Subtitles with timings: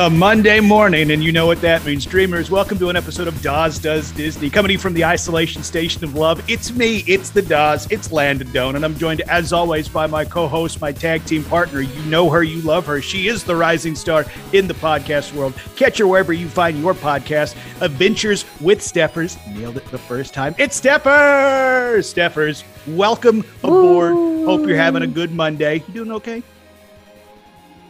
[0.00, 2.06] A Monday morning, and you know what that means.
[2.06, 4.48] Dreamers, welcome to an episode of Dawes Does Disney.
[4.48, 8.10] Coming to you from the isolation station of love, it's me, it's the Dawes, it's
[8.10, 11.82] Landon Doan, and I'm joined, as always, by my co host, my tag team partner.
[11.82, 13.02] You know her, you love her.
[13.02, 15.52] She is the rising star in the podcast world.
[15.76, 17.54] Catch her wherever you find your podcast.
[17.82, 19.36] Adventures with Steppers.
[19.48, 20.54] Nailed it the first time.
[20.56, 22.08] It's Steppers!
[22.08, 24.12] Steppers, welcome aboard.
[24.12, 24.46] Ooh.
[24.46, 25.84] Hope you're having a good Monday.
[25.88, 26.42] You doing okay?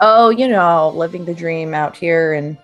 [0.01, 2.57] Oh, you know, living the dream out here in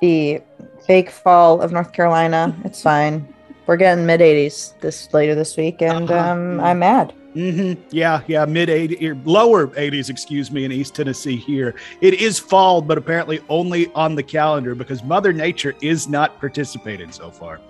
[0.00, 0.40] the
[0.86, 2.54] fake fall of North Carolina.
[2.64, 3.32] It's fine.
[3.66, 6.32] We're getting mid 80s this later this week, and uh-huh.
[6.32, 7.14] um, I'm mad.
[7.34, 7.82] Mm-hmm.
[7.90, 11.74] Yeah, yeah, mid 80s, lower 80s, excuse me, in East Tennessee here.
[12.00, 17.10] It is fall, but apparently only on the calendar because Mother Nature is not participating
[17.10, 17.60] so far.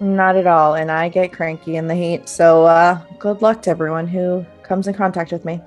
[0.00, 0.74] Not at all.
[0.74, 2.28] And I get cranky in the heat.
[2.28, 5.60] So uh, good luck to everyone who comes in contact with me.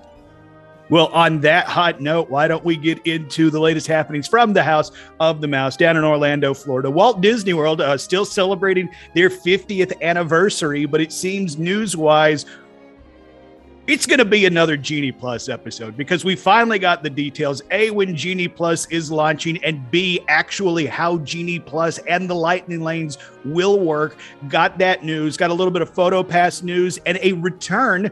[0.90, 4.64] Well, on that hot note, why don't we get into the latest happenings from the
[4.64, 6.90] House of the Mouse down in Orlando, Florida?
[6.90, 12.46] Walt Disney World uh, still celebrating their 50th anniversary, but it seems news wise,
[13.88, 17.62] it's going to be another Genie Plus episode because we finally got the details.
[17.72, 22.82] A, when Genie Plus is launching, and B, actually how Genie Plus and the Lightning
[22.82, 24.18] Lanes will work.
[24.50, 28.12] Got that news, got a little bit of Photo Pass news, and a return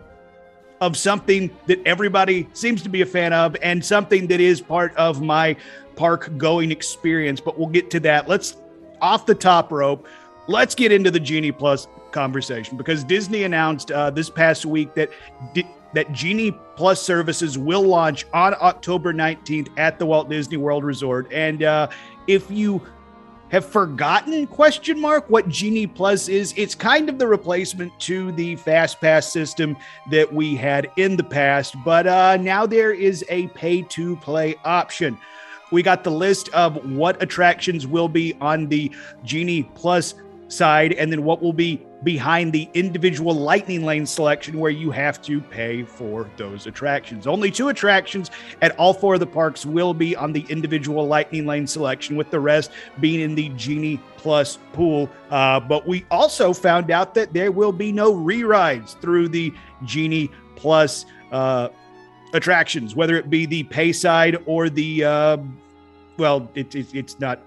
[0.86, 4.96] of something that everybody seems to be a fan of and something that is part
[4.96, 5.56] of my
[5.96, 7.42] park going experience.
[7.42, 8.30] But we'll get to that.
[8.30, 8.58] Let's
[9.02, 10.08] off the top rope.
[10.48, 15.10] Let's get into the Genie Plus conversation because Disney announced uh, this past week that
[15.54, 20.84] di- that Genie Plus services will launch on October 19th at the Walt Disney World
[20.84, 21.32] Resort.
[21.32, 21.88] And uh,
[22.28, 22.86] if you
[23.50, 28.56] have forgotten question mark what genie plus is it's kind of the replacement to the
[28.56, 29.78] fast pass system
[30.10, 34.56] that we had in the past but uh, now there is a pay to play
[34.66, 35.18] option.
[35.72, 38.92] We got the list of what attractions will be on the
[39.24, 40.14] genie plus
[40.48, 45.22] side and then what will be behind the individual lightning lane selection where you have
[45.24, 47.26] to pay for those attractions.
[47.26, 48.30] Only two attractions
[48.62, 52.30] at all four of the parks will be on the individual lightning lane selection, with
[52.30, 55.10] the rest being in the Genie Plus pool.
[55.32, 59.54] Uh, but we also found out that there will be no re-rides through the
[59.84, 61.70] Genie Plus uh,
[62.34, 65.38] attractions, whether it be the pay side or the uh,
[66.18, 67.42] well, it, it, it's not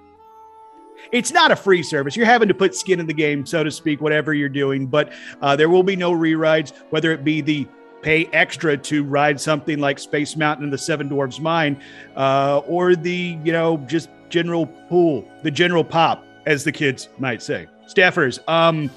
[1.12, 2.16] it's not a free service.
[2.16, 4.86] You're having to put skin in the game, so to speak, whatever you're doing.
[4.86, 7.66] But uh, there will be no re-rides, whether it be the
[8.03, 11.81] pay extra to ride something like Space Mountain and the Seven Dwarfs Mine,
[12.16, 17.42] uh, or the you know just general pool, the general pop, as the kids might
[17.42, 17.66] say.
[17.87, 18.91] Staffers, um,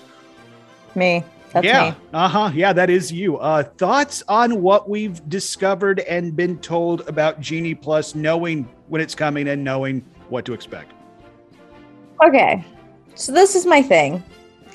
[0.95, 1.23] me.
[1.53, 2.51] That's yeah, uh huh.
[2.53, 3.37] Yeah, that is you.
[3.37, 9.15] Uh, thoughts on what we've discovered and been told about Genie Plus, knowing when it's
[9.15, 10.93] coming and knowing what to expect.
[12.23, 12.63] Okay.
[13.15, 14.23] So this is my thing.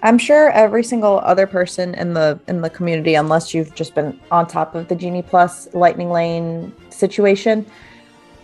[0.02, 4.20] I'm sure every single other person in the in the community, unless you've just been
[4.30, 7.64] on top of the Genie Plus Lightning Lane situation,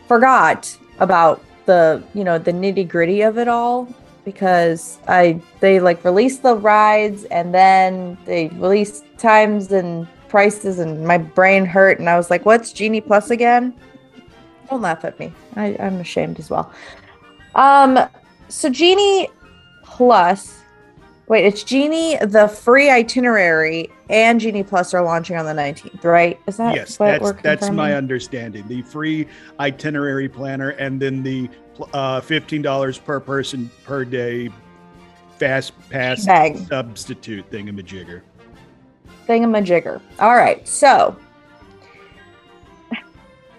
[0.08, 3.88] forgot about the you know the nitty gritty of it all
[4.24, 11.06] because I they like released the rides and then they released times and prices and
[11.06, 13.74] my brain hurt and I was like, what's Genie Plus again?
[14.70, 15.32] Don't laugh at me.
[15.56, 16.72] I, I'm ashamed as well.
[17.54, 17.98] Um,
[18.52, 19.28] so Genie
[19.82, 20.62] Plus,
[21.26, 26.38] wait, it's Genie the free itinerary and Genie Plus are launching on the 19th, right?
[26.46, 26.96] Is that yes?
[26.96, 28.66] that's that's my understanding.
[28.68, 29.26] The free
[29.58, 31.48] itinerary planner and then the
[31.92, 34.50] uh, fifteen dollars per person per day
[35.38, 36.58] fast pass Bag.
[36.68, 38.22] substitute thingamajigger.
[39.26, 40.00] Thingamajigger.
[40.20, 41.16] All right, so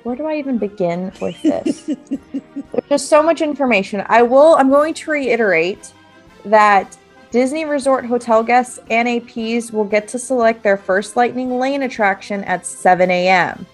[0.04, 1.86] where do I even begin with this?
[1.86, 4.04] There's just so much information.
[4.08, 5.94] I will, I'm going to reiterate
[6.46, 6.98] that
[7.32, 12.44] Disney Resort hotel guests and APs will get to select their first Lightning Lane attraction
[12.44, 13.66] at 7 a.m.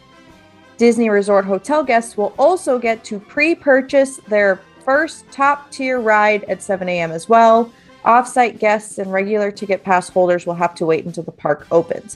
[0.78, 6.46] Disney Resort hotel guests will also get to pre purchase their first top tier ride
[6.46, 7.12] at 7 a.m.
[7.12, 7.72] as well.
[8.06, 12.16] Offsite guests and regular ticket pass holders will have to wait until the park opens.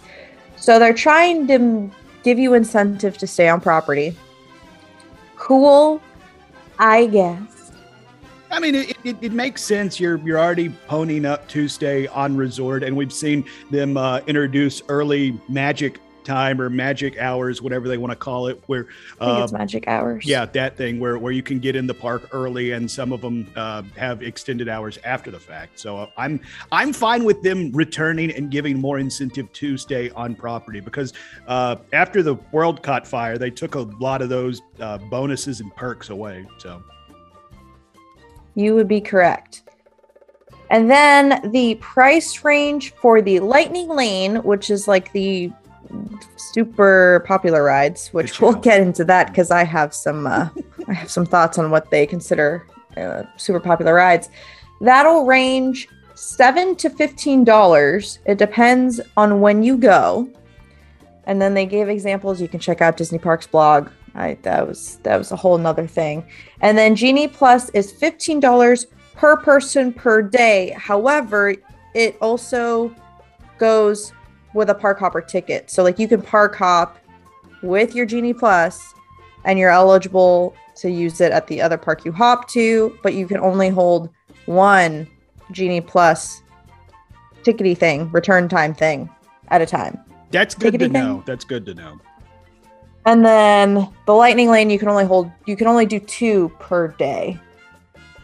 [0.56, 1.92] So they're trying to
[2.24, 4.16] give you incentive to stay on property.
[5.36, 6.02] Cool,
[6.80, 7.72] I guess.
[8.50, 10.00] I mean, it, it, it, makes sense.
[10.00, 14.84] You're you're already ponying up to stay on resort, and we've seen them uh, introduce
[14.90, 18.88] early magic time or magic hours, whatever they want to call it, where
[19.20, 20.26] uh, it's magic hours.
[20.26, 23.22] yeah, that thing where where you can get in the park early, and some of
[23.22, 25.80] them uh, have extended hours after the fact.
[25.80, 26.40] So uh, I'm
[26.72, 31.14] I'm fine with them returning and giving more incentive to stay on property because
[31.48, 35.76] uh, after the world caught fire, they took a lot of those uh, bonuses and
[35.76, 36.46] perks away.
[36.58, 36.84] So
[38.56, 39.64] You would be correct.
[40.70, 45.52] And then the price range for the Lightning Lane, which is like the
[46.36, 50.50] super popular rides, which we'll get into that because I have some uh,
[50.88, 52.68] I have some thoughts on what they consider
[52.98, 54.30] uh, super popular rides.
[54.82, 58.20] That'll range seven to fifteen dollars.
[58.26, 60.30] It depends on when you go.
[61.26, 62.42] And then they gave examples.
[62.42, 63.90] You can check out Disney Parks blog.
[64.16, 66.26] I that was that was a whole nother thing.
[66.62, 70.76] And then Genie Plus is fifteen dollars per person per day.
[70.78, 71.56] However,
[71.96, 72.94] it also
[73.58, 74.12] goes
[74.54, 75.70] with a park hopper ticket.
[75.70, 76.98] So like you can park hop
[77.62, 78.94] with your Genie Plus
[79.46, 83.28] and you're eligible to use it at the other park you hop to, but you
[83.28, 84.10] can only hold
[84.46, 85.08] one
[85.52, 86.42] Genie Plus
[87.44, 89.10] tickety thing, return time thing
[89.50, 90.00] at a time.
[90.32, 91.16] that's good to Tickety know.
[91.16, 91.24] thing.
[91.26, 92.00] That's good to know.
[93.06, 96.88] And then the lightning lane you can only hold you can only do two per
[96.90, 97.38] day.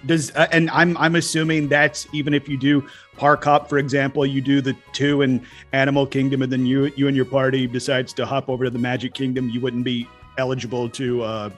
[0.06, 2.88] Does uh, and I'm I'm assuming that's even if you do
[3.18, 7.08] park hop, for example, you do the two in Animal Kingdom, and then you you
[7.08, 10.08] and your party decides to hop over to the Magic Kingdom, you wouldn't be
[10.38, 11.50] eligible to uh,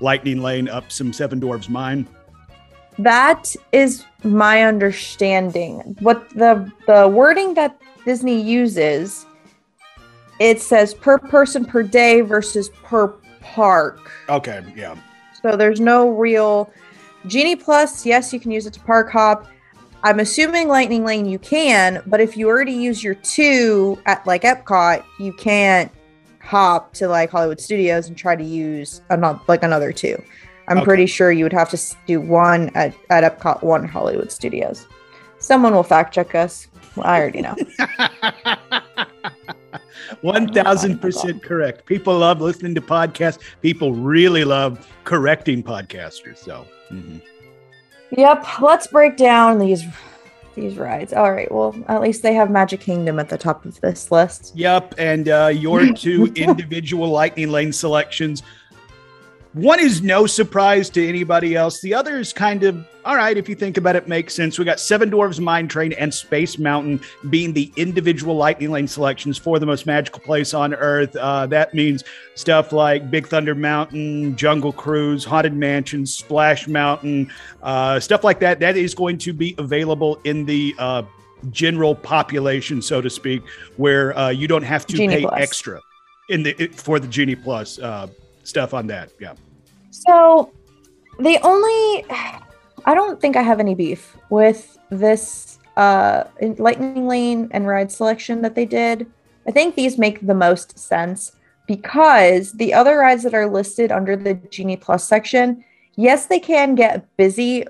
[0.00, 2.08] Lightning Lane up some Seven Dwarfs Mine.
[2.98, 5.96] That is my understanding.
[6.00, 9.26] What the the wording that Disney uses,
[10.38, 13.08] it says per person per day versus per
[13.40, 14.10] park.
[14.28, 14.96] Okay, yeah,
[15.42, 16.70] So there's no real
[17.26, 18.06] Genie Plus.
[18.06, 19.46] Yes, you can use it to park hop.
[20.02, 24.42] I'm assuming Lightning Lane you can, but if you already use your two at like
[24.42, 25.92] Epcot, you can't
[26.40, 30.20] hop to like Hollywood Studios and try to use another like another two.
[30.68, 30.84] I'm Okay.
[30.84, 34.86] pretty sure you would have to do one at, at Epcot, one Hollywood Studios.
[35.38, 36.68] Someone will fact check us.
[36.96, 37.56] Well, I already know.
[40.22, 41.84] one thousand percent correct.
[41.86, 43.38] People love listening to podcasts.
[43.60, 46.38] People really love correcting podcasters.
[46.38, 46.64] So.
[46.90, 47.22] Mhm.
[48.10, 48.44] yep.
[48.60, 49.84] Let's break down these
[50.54, 51.12] these rides.
[51.12, 51.50] All right.
[51.50, 54.52] Well, at least they have Magic Kingdom at the top of this list.
[54.54, 58.42] Yep, and uh, your two individual lightning lane selections.
[59.52, 61.80] One is no surprise to anybody else.
[61.80, 64.06] The other is kind of all right if you think about it.
[64.06, 64.58] Makes sense.
[64.60, 67.00] We got Seven Dwarves Mine Train and Space Mountain
[67.30, 71.16] being the individual lightning lane selections for the most magical place on Earth.
[71.16, 72.04] Uh, that means
[72.36, 77.32] stuff like Big Thunder Mountain, Jungle Cruise, Haunted Mansion, Splash Mountain,
[77.62, 78.60] uh, stuff like that.
[78.60, 81.02] That is going to be available in the uh,
[81.50, 83.42] general population, so to speak,
[83.78, 85.40] where uh, you don't have to Genie pay Plus.
[85.40, 85.80] extra
[86.28, 88.06] in the for the Genie Plus uh,
[88.44, 89.10] stuff on that.
[89.20, 89.34] Yeah.
[89.90, 90.52] So
[91.18, 92.04] the only
[92.86, 96.24] I don't think I have any beef with this uh
[96.58, 99.06] lightning lane and ride selection that they did.
[99.46, 101.32] I think these make the most sense
[101.66, 105.64] because the other rides that are listed under the Genie Plus section,
[105.96, 107.64] yes, they can get busy,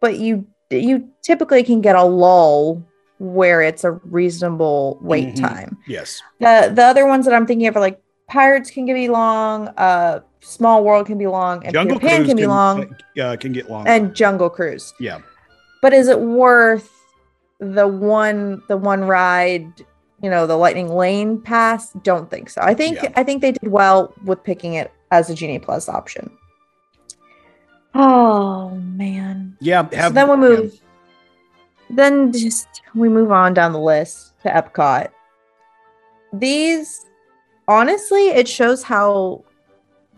[0.00, 2.82] but you you typically can get a lull
[3.18, 5.40] where it's a reasonable wait Mhm.
[5.40, 5.78] time.
[5.88, 6.22] Yes.
[6.38, 8.00] The the other ones that I'm thinking of are like
[8.30, 12.28] Pirates can be long, uh Small World can be long, and Jungle Peter Pan Cruise
[12.28, 13.86] can be long, Uh, can get long.
[13.86, 14.94] and Jungle Cruise.
[14.98, 15.18] yeah.
[15.82, 16.90] But is it worth
[17.58, 19.66] the one the one ride,
[20.22, 21.92] you know, the Lightning Lane pass?
[22.04, 22.60] Don't think so.
[22.62, 23.12] I think Yeah.
[23.16, 26.30] I think they did well with picking it as a Genie Plus option.
[27.94, 29.56] Oh man.
[29.60, 29.88] Yeah.
[29.90, 30.36] so then we yeah.
[30.56, 30.80] move.
[31.90, 35.08] Then just we move on down the list to Epcot.
[36.32, 37.06] These,
[37.70, 39.44] honestly, it shows how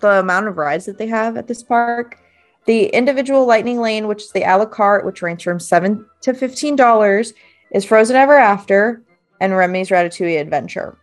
[0.01, 2.19] the amount of rides that they have at this park.
[2.65, 6.33] The individual Lightning Lane, which is the a la carte, which ranges from seven to
[6.33, 7.35] fifteen dollars,
[7.71, 9.03] is Frozen Ever After
[9.41, 10.97] and Remy's Ratatouille Adventure.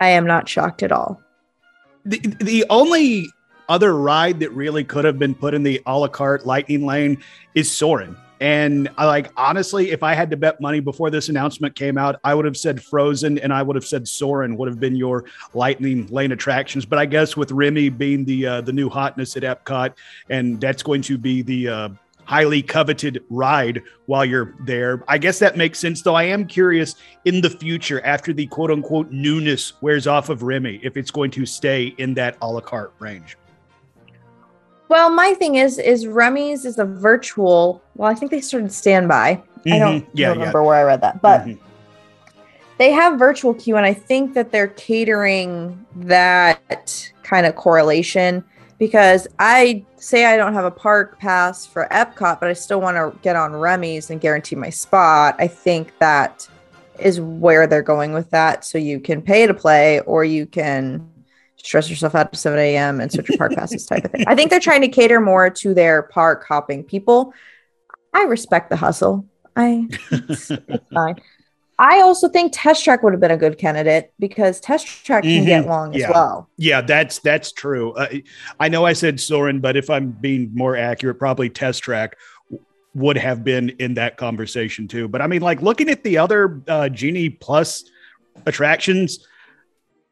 [0.00, 1.20] I am not shocked at all.
[2.04, 3.26] the, the only
[3.68, 7.22] other ride that really could have been put in the a la carte lightning lane
[7.54, 8.16] is Soarin'.
[8.42, 12.18] And I like honestly, if I had to bet money before this announcement came out,
[12.24, 15.26] I would have said Frozen and I would have said Soarin' would have been your
[15.54, 16.84] lightning lane attractions.
[16.84, 19.94] But I guess with Remy being the uh, the new hotness at Epcot,
[20.28, 21.88] and that's going to be the uh,
[22.24, 25.04] highly coveted ride while you're there.
[25.06, 26.16] I guess that makes sense, though.
[26.16, 30.80] I am curious in the future after the quote unquote newness wears off of Remy,
[30.82, 33.36] if it's going to stay in that a la carte range.
[34.92, 37.82] Well, my thing is, is Remy's is a virtual.
[37.96, 39.42] Well, I think they started standby.
[39.64, 40.06] I don't.
[40.12, 40.32] Yeah, yeah.
[40.32, 41.58] remember where I read that, but Mhm.
[42.76, 48.44] they have virtual queue, and I think that they're catering that kind of correlation
[48.76, 52.98] because I say I don't have a park pass for Epcot, but I still want
[52.98, 55.36] to get on Remy's and guarantee my spot.
[55.38, 56.46] I think that
[56.98, 58.62] is where they're going with that.
[58.66, 61.08] So you can pay to play, or you can
[61.62, 63.00] stress yourself out at 7 a.m.
[63.00, 64.24] and switch your park passes type of thing.
[64.26, 67.32] I think they're trying to cater more to their park hopping people.
[68.12, 69.26] I respect the hustle.
[69.56, 71.16] I it's, it's fine.
[71.78, 75.30] I also think Test Track would have been a good candidate because Test Track can
[75.32, 75.46] mm-hmm.
[75.46, 76.06] get long yeah.
[76.06, 76.48] as well.
[76.56, 77.92] Yeah, that's that's true.
[77.92, 78.08] Uh,
[78.60, 82.16] I know I said Soarin', but if I'm being more accurate, probably Test Track
[82.94, 85.08] would have been in that conversation too.
[85.08, 87.84] But I mean, like looking at the other uh, Genie Plus
[88.46, 89.26] attractions,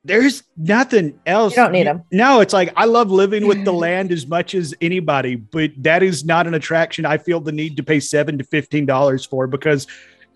[0.04, 1.52] there's nothing else.
[1.52, 2.04] You don't need them.
[2.10, 6.02] No, it's like I love living with the land as much as anybody, but that
[6.02, 9.46] is not an attraction I feel the need to pay seven to fifteen dollars for
[9.46, 9.86] because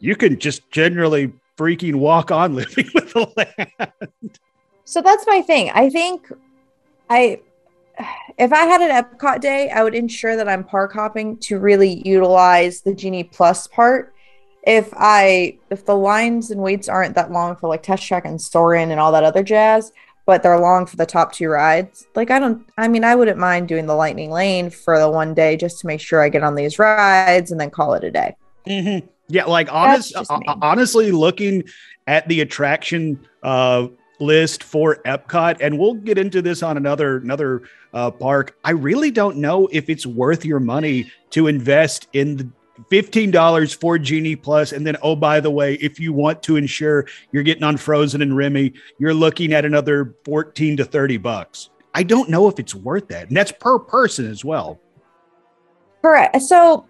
[0.00, 4.38] you can just generally freaking walk on living with the land.
[4.84, 5.70] So that's my thing.
[5.74, 6.30] I think
[7.08, 7.40] I
[8.38, 12.02] if I had an Epcot day, I would ensure that I'm park hopping to really
[12.06, 14.14] utilize the Genie Plus part.
[14.66, 18.40] If I if the lines and waits aren't that long for like Test Track and
[18.40, 19.92] Soarin' and all that other jazz,
[20.26, 23.38] but they're long for the top two rides, like I don't I mean I wouldn't
[23.38, 26.42] mind doing the Lightning Lane for the one day just to make sure I get
[26.42, 28.36] on these rides and then call it a day.
[28.66, 29.06] Mm-hmm.
[29.28, 30.24] Yeah, like honest, uh,
[30.60, 31.64] honestly, looking
[32.06, 33.88] at the attraction uh,
[34.20, 38.56] list for Epcot, and we'll get into this on another another uh, park.
[38.64, 42.50] I really don't know if it's worth your money to invest in the
[42.88, 46.56] fifteen dollars for Genie Plus, and then oh by the way, if you want to
[46.56, 51.70] ensure you're getting on Frozen and Remy, you're looking at another fourteen to thirty bucks.
[51.94, 54.80] I don't know if it's worth that, and that's per person as well.
[56.02, 56.42] Correct.
[56.42, 56.86] So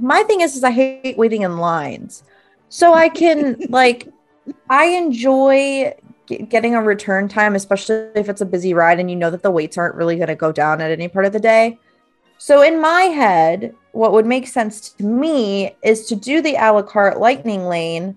[0.00, 2.24] my thing is, is I hate waiting in lines.
[2.68, 4.08] So I can like,
[4.68, 5.94] I enjoy
[6.26, 9.50] getting a return time, especially if it's a busy ride and you know that the
[9.50, 11.78] waits aren't really going to go down at any part of the day.
[12.38, 16.72] So in my head, what would make sense to me is to do the a
[16.72, 18.16] la carte lightning lane,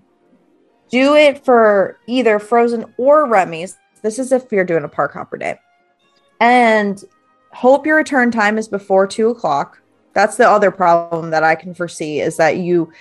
[0.90, 3.76] do it for either Frozen or Remy's.
[4.02, 5.58] This is if you're doing a park hopper day.
[6.40, 7.02] And
[7.52, 9.80] hope your return time is before two o'clock.
[10.12, 12.92] That's the other problem that I can foresee is that you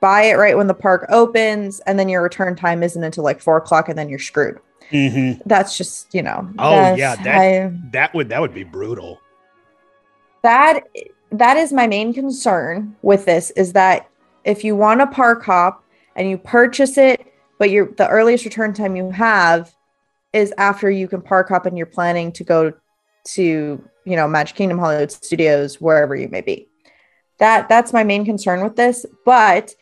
[0.00, 3.40] buy it right when the park opens and then your return time isn't until like
[3.40, 4.58] four o'clock and then you're screwed.
[4.90, 5.40] Mm-hmm.
[5.46, 6.46] That's just, you know.
[6.58, 9.20] Oh yeah, that I, that would that would be brutal.
[10.42, 10.80] That
[11.40, 14.08] that is my main concern with this is that
[14.44, 15.84] if you want a park hop
[16.16, 17.26] and you purchase it,
[17.58, 19.74] but your the earliest return time you have
[20.32, 22.72] is after you can park hop and you're planning to go
[23.24, 26.68] to you know Magic Kingdom, Hollywood Studios, wherever you may be.
[27.38, 29.06] That that's my main concern with this.
[29.24, 29.74] But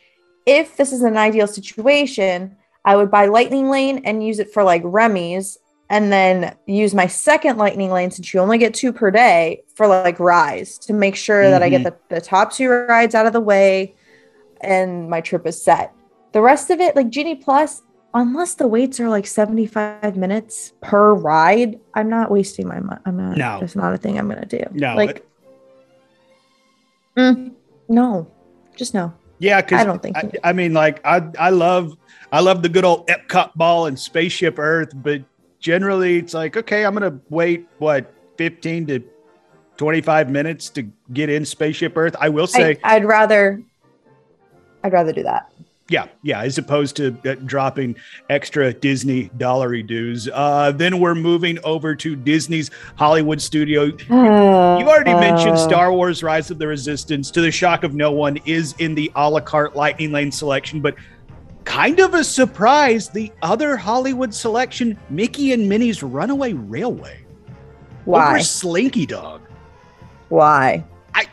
[0.45, 4.63] if this is an ideal situation, I would buy Lightning Lane and use it for
[4.63, 5.57] like Remy's,
[5.93, 9.85] and then use my second Lightning Lane since you only get two per day for
[9.85, 11.51] like Rise to make sure mm-hmm.
[11.51, 11.95] that I get mm-hmm.
[12.09, 13.93] the, the top two rides out of the way
[14.61, 15.93] and my trip is set.
[16.31, 17.83] The rest of it, like Genie Plus,
[18.15, 22.99] unless the waits are like 75 minutes per ride, I'm not wasting my money.
[23.05, 23.59] I'm not, no.
[23.59, 24.63] that's not a thing I'm going to do.
[24.71, 24.95] No.
[24.95, 25.23] Like,
[27.15, 27.53] mm,
[27.87, 28.31] no,
[28.75, 29.13] just no.
[29.37, 29.61] Yeah.
[29.61, 31.95] Cause I don't think, I, I, mean, like, I, I love,
[32.31, 35.21] I love the good old Epcot ball and Spaceship Earth, but
[35.63, 39.03] generally it's like, okay, I'm going to wait, what, 15 to
[39.77, 42.15] 25 minutes to get in Spaceship Earth.
[42.19, 43.63] I will say, I, I'd rather,
[44.83, 45.49] I'd rather do that.
[45.89, 47.95] Yeah, yeah, as opposed to uh, dropping
[48.29, 50.29] extra Disney dollary dues.
[50.31, 53.91] Uh, then we're moving over to Disney's Hollywood studio.
[54.09, 55.57] Uh, you already mentioned uh.
[55.57, 59.11] Star Wars Rise of the Resistance, to the shock of no one, is in the
[59.15, 60.95] a la carte Lightning Lane selection, but
[61.73, 67.25] kind of a surprise, the other Hollywood selection, Mickey and Minnie's Runaway Railway.
[68.05, 68.29] Why?
[68.29, 69.41] Over Slinky Dog.
[70.29, 70.85] Why?
[71.15, 71.25] I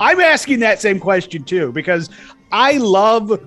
[0.00, 2.08] I'm asking that same question too, because
[2.50, 3.46] I love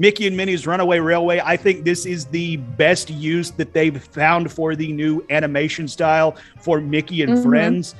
[0.00, 1.40] Mickey and Minnie's Runaway Railway.
[1.44, 6.36] I think this is the best use that they've found for the new animation style
[6.60, 7.48] for Mickey and mm-hmm.
[7.48, 7.94] Friends.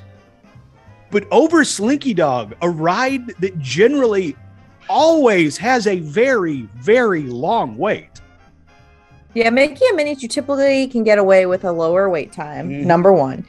[1.11, 4.35] But over Slinky Dog, a ride that generally
[4.89, 8.09] always has a very, very long wait.
[9.33, 12.87] Yeah, Mickey and Minnie's, you typically can get away with a lower wait time, mm-hmm.
[12.87, 13.45] number one.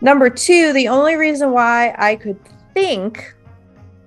[0.00, 2.38] Number two, the only reason why I could
[2.72, 3.34] think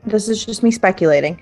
[0.05, 1.39] this is just me speculating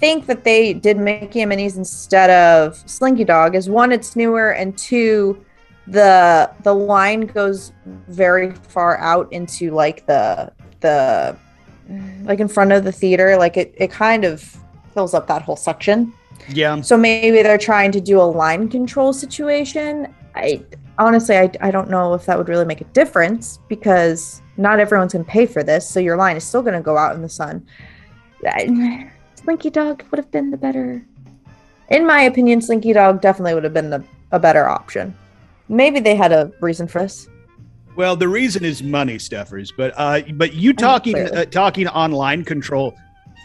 [0.00, 4.52] think that they did Mickey and Minnie's instead of Slinky Dog is one, it's newer,
[4.52, 5.44] and two,
[5.86, 7.72] the the line goes
[8.08, 11.36] very far out into like the the
[12.22, 13.36] like in front of the theater.
[13.36, 14.42] Like it it kind of
[14.94, 16.12] fills up that whole section.
[16.48, 16.80] Yeah.
[16.80, 20.12] So maybe they're trying to do a line control situation.
[20.34, 20.64] I
[20.98, 25.12] honestly, I, I don't know if that would really make a difference because not everyone's
[25.12, 25.88] going to pay for this.
[25.88, 27.66] So your line is still going to go out in the sun.
[28.46, 31.04] I, Slinky Dog would have been the better.
[31.88, 35.14] In my opinion, Slinky Dog definitely would have been the, a better option.
[35.68, 37.28] Maybe they had a reason for this.
[38.00, 39.70] Well, the reason is money, Steffers.
[39.76, 42.96] But uh, but you talking uh, talking online control,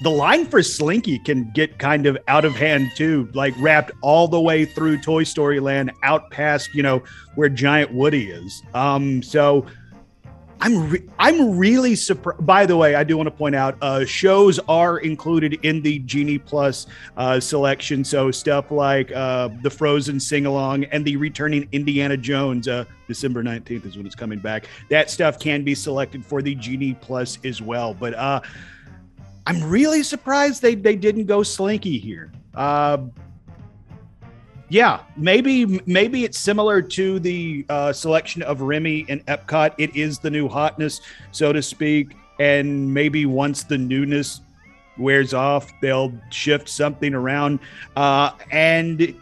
[0.02, 4.30] the line for Slinky can get kind of out of hand too, like wrapped all
[4.30, 7.04] the way through Toy Story Land, out past you know
[7.36, 8.64] where Giant Woody is.
[8.74, 9.66] Um, so
[10.62, 12.46] I'm re- I'm really surprised.
[12.46, 16.00] By the way, I do want to point out uh, shows are included in the
[16.00, 18.04] Genie Plus uh, selection.
[18.04, 22.68] So stuff like uh, the Frozen sing along and the returning Indiana Jones.
[22.68, 24.68] Uh, December 19th is when it's coming back.
[24.90, 27.94] That stuff can be selected for the Genie Plus as well.
[27.94, 28.42] But uh,
[29.46, 32.32] I'm really surprised they they didn't go Slinky here.
[34.70, 39.76] Yeah, maybe maybe it's similar to the uh, selection of Remy and Epcot.
[39.78, 44.42] It is the new hotness, so to speak, and maybe once the newness
[44.98, 47.60] wears off, they'll shift something around.
[47.96, 49.14] Uh, and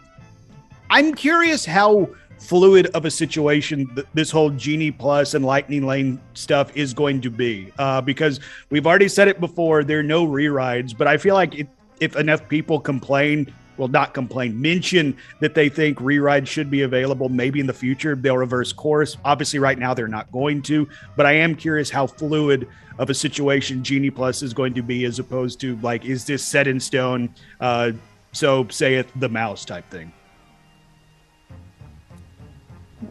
[0.88, 2.08] I'm curious how
[2.38, 7.20] fluid of a situation th- this whole Genie Plus and Lightning Lane stuff is going
[7.22, 9.84] to be, uh, because we've already said it before.
[9.84, 11.68] There are no rerides, but I feel like it,
[12.00, 17.28] if enough people complain well, not complain, mention that they think rerides should be available.
[17.28, 19.16] Maybe in the future they'll reverse course.
[19.24, 23.14] Obviously, right now they're not going to, but I am curious how fluid of a
[23.14, 26.78] situation Genie Plus is going to be as opposed to like, is this set in
[26.78, 27.34] stone?
[27.60, 27.92] Uh,
[28.32, 30.12] so, say it the mouse type thing.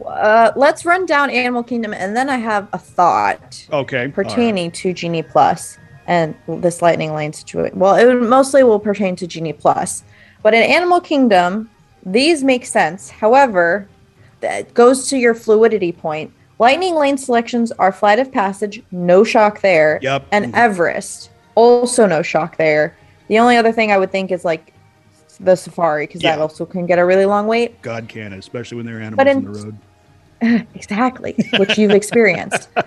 [0.04, 3.96] Uh, let's run down Animal Kingdom, and then I have a thought Okay.
[3.96, 4.14] all right.
[4.14, 7.78] pertaining to Genie Plus and this Lightning Lane situation.
[7.78, 10.04] Well, it mostly will pertain to Genie Plus,
[10.44, 11.68] but in Animal Kingdom,
[12.06, 13.10] these make sense.
[13.10, 13.88] However,
[14.40, 16.30] that goes to your fluidity point.
[16.58, 20.26] Lightning Lane selections are Flight of Passage, no shock there, Yep.
[20.30, 20.56] and Mhm.
[20.58, 22.94] Everest, also no shock there.
[23.28, 24.72] The only other thing I would think is like
[25.40, 27.80] the Safari, because that also can get a really long wait.
[27.82, 29.58] God can, especially when there are animals But in, in- the
[30.60, 30.66] road.
[30.74, 32.68] exactly, which you've experienced.
[32.76, 32.82] Oh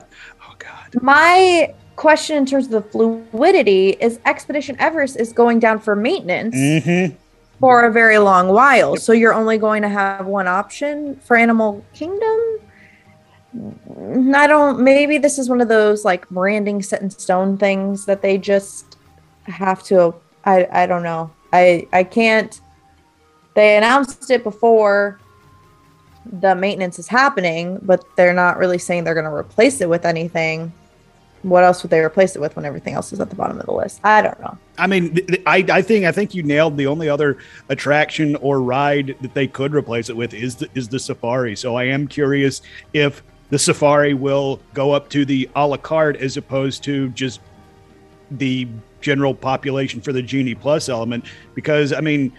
[0.60, 1.02] God.
[1.02, 6.56] My question in terms of the fluidity is Expedition Everest is going down for maintenance
[6.56, 7.16] Mm-hmm.
[7.60, 8.96] For a very long while.
[8.98, 12.40] So you're only going to have one option for Animal Kingdom.
[14.36, 18.22] I don't maybe this is one of those like branding set in stone things that
[18.22, 18.98] they just
[19.46, 20.14] have to
[20.46, 21.32] I I don't know.
[21.54, 22.60] I I can't
[23.56, 25.20] they announced it before
[26.32, 30.06] the maintenance is happening, but they're not really saying they're going to replace it with
[30.06, 30.72] anything.
[31.44, 33.66] What else would they replace it with when everything else is at the bottom of
[33.66, 34.02] the list?
[34.04, 34.58] I don't know.
[34.78, 37.38] I mean, I, I think I think you nailed the only other
[37.70, 41.56] attraction or ride that they could replace it with is the, is the safari.
[41.56, 42.62] So I am curious
[42.94, 47.40] if the safari will go up to the a la carte as opposed to just
[48.32, 48.68] the
[49.00, 51.26] general population for the genie plus element.
[51.56, 52.34] Because I mean,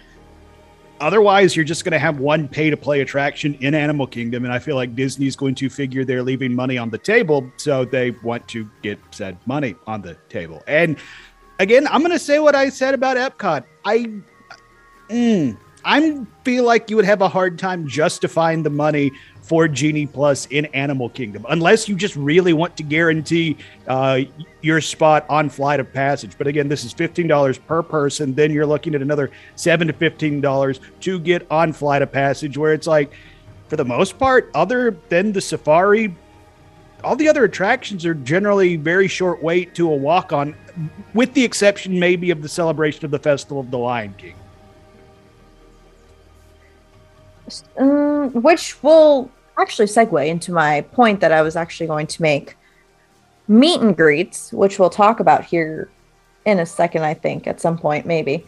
[0.99, 4.53] otherwise you're just going to have one pay to play attraction in Animal Kingdom, and
[4.53, 8.11] I feel like Disney's going to figure they're leaving money on the table, so they
[8.11, 10.63] want to get said money on the table.
[10.67, 10.97] And
[11.59, 13.63] again, I'm going to say what I said about Epcot.
[13.85, 14.11] I,
[15.09, 19.11] mm, I feel like you would have a hard time justifying the money
[19.41, 24.21] for Genie Plus in Animal Kingdom, unless you just really want to guarantee uh,
[24.61, 26.37] your spot on Flight of Passage.
[26.37, 28.33] But again, this is fifteen dollars per person.
[28.35, 32.57] Then you're looking at another 7 to fifteen dollars to get on Flight of Passage,
[32.57, 33.11] where it's like,
[33.67, 36.15] for the most part, other than the Safari,
[37.03, 40.55] all the other attractions are generally very short wait to a walk on,
[41.13, 44.35] with the exception maybe of the celebration of the Festival of the Lion King.
[47.77, 52.55] Um, which will actually segue into my point that I was actually going to make.
[53.47, 55.89] Meet and greets, which we'll talk about here
[56.49, 58.45] in a second, I think, at some point, maybe.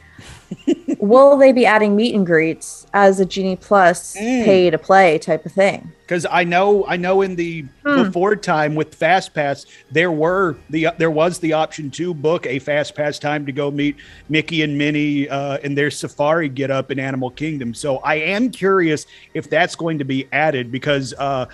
[0.99, 4.43] will they be adding meet and greets as a Genie Plus Mm.
[4.43, 5.91] pay to play type of thing?
[6.01, 8.03] because I know I know in the Hmm.
[8.03, 12.59] before time with Fast Pass there were the there was the option to book a
[12.59, 13.95] Fast Pass time to go meet
[14.29, 17.73] Mickey and Minnie uh, in their safari get up in Animal Kingdom.
[17.73, 21.45] So I am curious if that's going to be added because uh,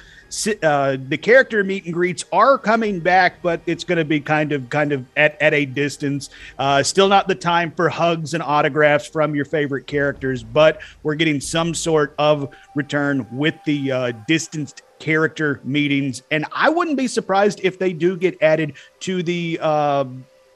[0.64, 4.52] uh, the character meet and greets are coming back, but it's going to be kind
[4.52, 6.30] of kind of at, at a distance.
[6.60, 11.16] Uh, still not the time for hugs and autographs from your favorite characters, but we're
[11.16, 17.08] getting some sort of return with the uh, distanced character meetings, and I wouldn't be
[17.08, 20.06] surprised if they do get added to the uh,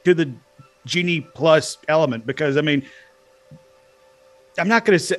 [0.03, 0.33] to the
[0.85, 2.85] Genie Plus element because I mean.
[4.57, 5.15] I'm not going to say.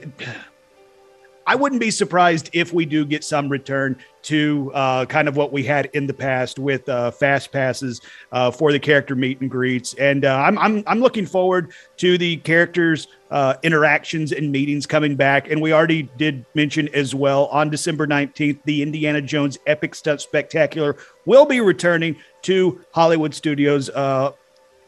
[1.46, 5.52] I wouldn't be surprised if we do get some return to uh, kind of what
[5.52, 8.00] we had in the past with uh, fast passes
[8.30, 12.16] uh, for the character meet and greets, and uh, I'm, I'm I'm looking forward to
[12.16, 15.50] the characters' uh, interactions and meetings coming back.
[15.50, 20.20] And we already did mention as well on December 19th, the Indiana Jones Epic Stunt
[20.20, 24.32] Spectacular will be returning to Hollywood Studios uh,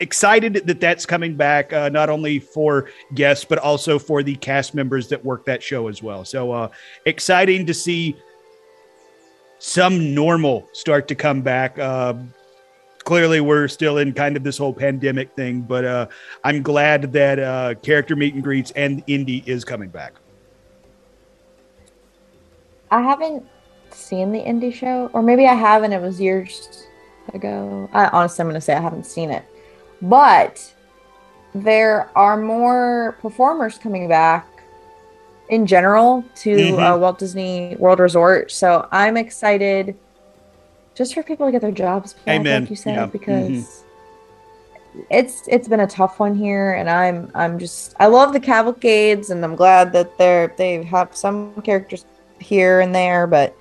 [0.01, 4.75] excited that that's coming back, uh, not only for guests, but also for the cast
[4.75, 6.25] members that work that show as well.
[6.25, 6.69] So uh,
[7.07, 8.17] exciting to see
[9.59, 11.79] some normal start to come back.
[11.79, 12.15] Uh,
[13.05, 16.07] clearly, we're still in kind of this whole pandemic thing, but uh,
[16.43, 20.15] I'm glad that uh, character meet and greets and Indy is coming back.
[22.91, 23.45] I haven't
[23.91, 26.87] seen the Indy show, or maybe I have, and it was years
[27.33, 27.89] ago.
[27.93, 29.45] I honestly, I'm going to say I haven't seen it.
[30.03, 30.75] But
[31.55, 34.49] there are more performers coming back
[35.49, 36.83] in general to mm-hmm.
[36.83, 38.51] uh, Walt Disney World Resort.
[38.51, 39.97] So I'm excited
[40.95, 42.63] just for people to get their jobs back, Amen.
[42.63, 43.07] like you said, yeah.
[43.07, 43.85] because
[44.95, 45.01] mm-hmm.
[45.11, 49.31] it's it's been a tough one here, and I'm I'm just I love the cavalcades,
[49.31, 52.05] and I'm glad that they're they have some characters
[52.39, 53.57] here and there, but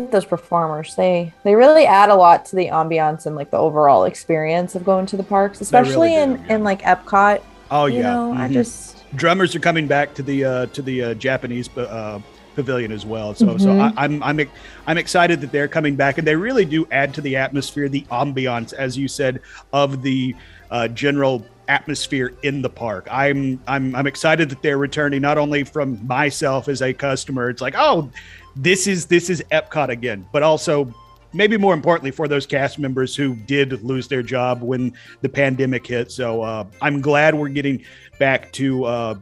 [0.00, 0.94] get those performers.
[0.96, 4.84] They they really add a lot to the ambiance and like the overall experience of
[4.84, 6.54] going to the parks, especially really in yeah.
[6.56, 7.42] in like Epcot.
[7.70, 8.40] Oh yeah, know, mm-hmm.
[8.40, 12.20] I just drummers are coming back to the uh, to the uh, Japanese uh,
[12.56, 13.34] pavilion as well.
[13.34, 13.58] So mm-hmm.
[13.58, 14.50] so I, am I'm, I'm
[14.86, 18.02] I'm excited that they're coming back, and they really do add to the atmosphere, the
[18.10, 19.40] ambiance, as you said,
[19.72, 20.34] of the
[20.70, 23.06] uh, general atmosphere in the park.
[23.10, 27.48] I'm I'm I'm excited that they're returning not only from myself as a customer.
[27.48, 28.10] It's like, oh,
[28.56, 30.92] this is this is Epcot again, but also
[31.32, 35.86] maybe more importantly for those cast members who did lose their job when the pandemic
[35.86, 36.12] hit.
[36.12, 37.84] So uh, I'm glad we're getting
[38.18, 39.14] back to uh,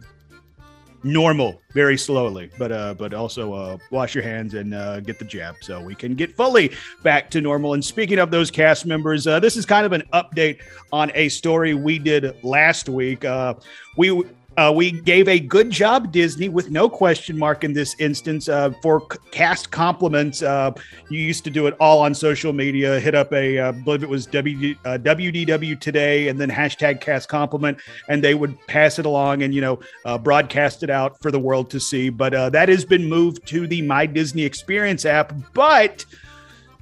[1.04, 5.24] normal very slowly, but uh, but also uh, wash your hands and uh, get the
[5.24, 7.74] jab so we can get fully back to normal.
[7.74, 10.60] And speaking of those cast members, uh, this is kind of an update
[10.92, 13.24] on a story we did last week.
[13.24, 13.54] Uh,
[13.96, 14.22] we
[14.56, 18.70] uh, we gave a good job, Disney, with no question mark in this instance uh,
[18.82, 20.42] for c- cast compliments.
[20.42, 20.72] Uh,
[21.08, 23.00] you used to do it all on social media.
[23.00, 27.30] Hit up a, uh, believe it was w- uh, WDW today, and then hashtag cast
[27.30, 31.30] compliment, and they would pass it along and you know uh, broadcast it out for
[31.30, 32.10] the world to see.
[32.10, 36.04] But that has been moved to the My Disney Experience app, but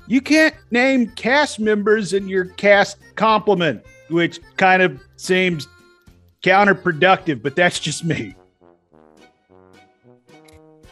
[0.09, 5.69] you can't name cast members in your cast compliment, which kind of seems
[6.43, 8.35] counterproductive, but that's just me.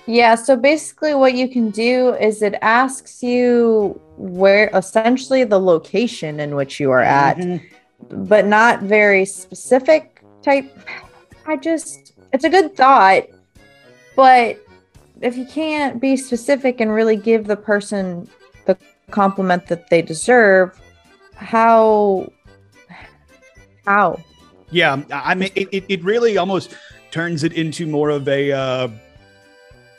[0.07, 6.41] Yeah, so basically what you can do is it asks you where essentially the location
[6.41, 8.25] in which you are at, mm-hmm.
[8.25, 10.75] but not very specific type.
[11.47, 13.25] I just it's a good thought,
[14.17, 14.59] but
[15.21, 18.29] if you can't be specific and really give the person
[18.65, 18.79] the
[19.11, 20.81] compliment that they deserve,
[21.35, 22.33] how
[23.85, 24.19] how
[24.71, 26.75] yeah, I mean, it, it really almost
[27.11, 28.89] turns it into more of a uh,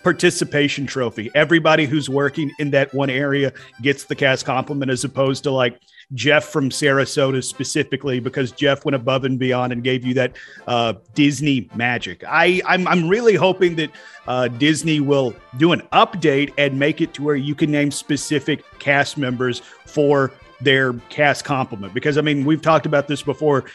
[0.03, 1.31] participation trophy.
[1.35, 3.51] Everybody who's working in that one area
[3.81, 5.79] gets the cast compliment as opposed to like
[6.13, 10.35] Jeff from Sarasota specifically because Jeff went above and beyond and gave you that
[10.67, 12.23] uh, Disney magic.
[12.27, 13.91] I I'm, I'm really hoping that
[14.27, 18.63] uh, Disney will do an update and make it to where you can name specific
[18.79, 23.65] cast members for their cast compliment because I mean we've talked about this before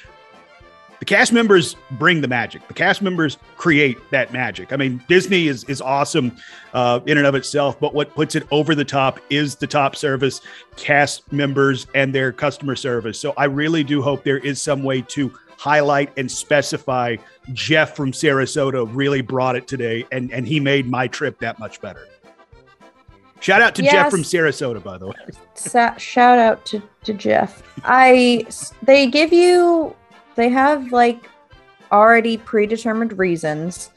[1.05, 2.67] the cast members bring the magic.
[2.67, 4.73] The cast members create that magic.
[4.73, 6.35] I mean, Disney is is awesome
[6.73, 9.97] uh, in and of itself, but what puts it over the top is the top
[9.97, 10.41] service,
[10.77, 13.21] cast members, and their customer service.
[13.21, 17.17] So I really do hope there is some way to highlight and specify
[17.53, 21.83] Jeff from Sarasota really brought it today, and and he made my trip that much
[21.83, 22.09] better.
[23.41, 23.93] Shout out to yes.
[23.93, 25.15] Jeff from Sarasota, by the way.
[25.53, 27.63] Sa- shout out to, to Jeff.
[27.85, 28.47] I
[28.83, 29.95] they give you
[30.35, 31.29] they have like
[31.93, 33.91] already predetermined reasons.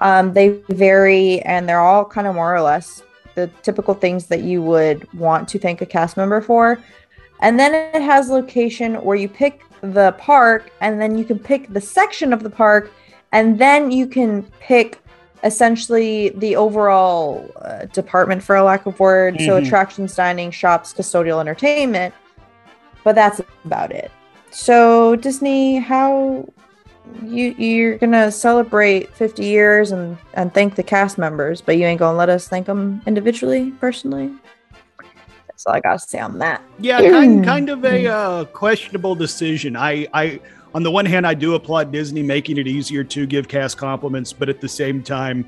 [0.00, 3.02] Um, they vary and they're all kind of more or less
[3.34, 6.82] the typical things that you would want to thank a cast member for.
[7.40, 11.72] And then it has location where you pick the park and then you can pick
[11.72, 12.92] the section of the park
[13.32, 14.98] and then you can pick
[15.42, 19.46] essentially the overall uh, department for a lack of word mm-hmm.
[19.46, 22.14] so attractions dining shops custodial entertainment
[23.04, 24.10] but that's about it
[24.50, 26.48] so Disney, how
[27.24, 31.98] you you're gonna celebrate 50 years and and thank the cast members, but you ain't
[31.98, 34.32] gonna let us thank them individually, personally?
[35.46, 36.62] That's all I gotta say on that.
[36.78, 39.76] Yeah, kind kind of a uh, questionable decision.
[39.76, 40.40] I I
[40.74, 44.32] on the one hand, I do applaud Disney making it easier to give cast compliments,
[44.32, 45.46] but at the same time,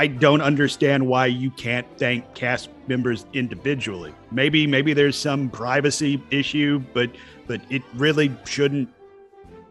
[0.00, 4.14] I don't understand why you can't thank cast members individually.
[4.32, 7.10] Maybe maybe there's some privacy issue, but
[7.46, 8.88] but it really shouldn't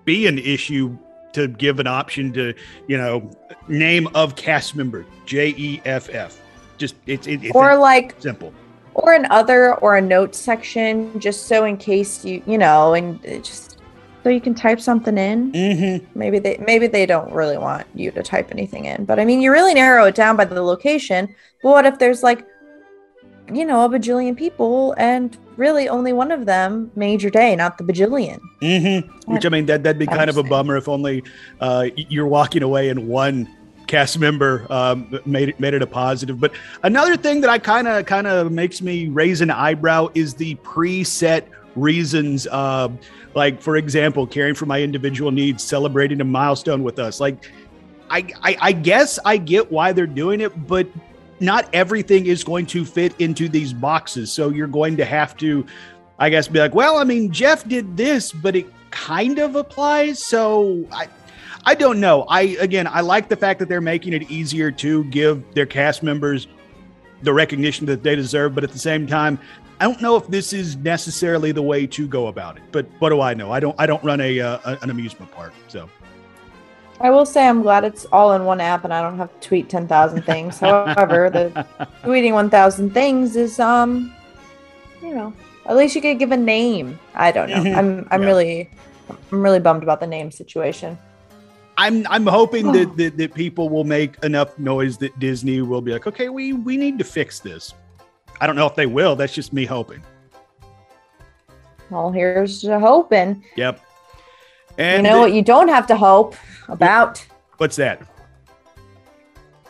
[0.05, 0.95] be an issue
[1.33, 2.53] to give an option to
[2.87, 3.31] you know
[3.67, 6.39] name of cast member J E F F.
[6.77, 8.53] Just it's it, it's or like simple
[8.93, 13.19] or an other or a note section just so in case you you know and
[13.43, 13.68] just
[14.23, 16.19] so you can type something in mm-hmm.
[16.19, 19.41] maybe they maybe they don't really want you to type anything in but i mean
[19.41, 22.45] you really narrow it down by the location but what if there's like
[23.51, 27.77] you know a bajillion people and really only one of them made your day not
[27.77, 29.31] the bajillion mm-hmm.
[29.31, 31.23] which i mean that, that'd be kind of a bummer if only
[31.61, 33.47] uh, you're walking away and one
[33.89, 36.39] cast member um, made it made it a positive.
[36.39, 36.53] But
[36.83, 40.55] another thing that I kind of kind of makes me raise an eyebrow is the
[40.57, 42.47] preset reasons.
[42.47, 42.89] Uh,
[43.35, 47.19] like for example, caring for my individual needs, celebrating a milestone with us.
[47.19, 47.51] Like,
[48.09, 50.87] I, I, I guess I get why they're doing it, but
[51.39, 54.31] not everything is going to fit into these boxes.
[54.31, 55.65] So you're going to have to,
[56.17, 60.23] I guess, be like, well, I mean, Jeff did this, but it kind of applies.
[60.25, 61.07] So I,
[61.65, 62.23] I don't know.
[62.23, 66.03] I again, I like the fact that they're making it easier to give their cast
[66.03, 66.47] members
[67.21, 69.37] the recognition that they deserve, but at the same time,
[69.79, 72.63] I don't know if this is necessarily the way to go about it.
[72.71, 73.51] But what do I know?
[73.51, 73.75] I don't.
[73.79, 75.89] I don't run a, uh, an amusement park, so.
[77.01, 79.47] I will say I'm glad it's all in one app and I don't have to
[79.47, 80.59] tweet 10,000 things.
[80.59, 81.65] However, the
[82.03, 84.13] tweeting 1,000 things is um
[85.01, 85.33] you know,
[85.65, 86.99] at least you could give a name.
[87.13, 87.55] I don't know.
[87.55, 87.79] Mm-hmm.
[87.79, 88.27] I'm I'm yeah.
[88.27, 88.69] really
[89.31, 90.97] I'm really bummed about the name situation.
[91.77, 95.93] I'm I'm hoping that, that that people will make enough noise that Disney will be
[95.93, 97.73] like, okay, we we need to fix this.
[98.41, 99.15] I don't know if they will.
[99.15, 100.01] That's just me hoping.
[101.89, 103.43] Well, here's to hoping.
[103.55, 103.81] Yep.
[104.77, 106.35] And you know what you don't have to hope
[106.67, 107.25] about?
[107.57, 108.01] What's that?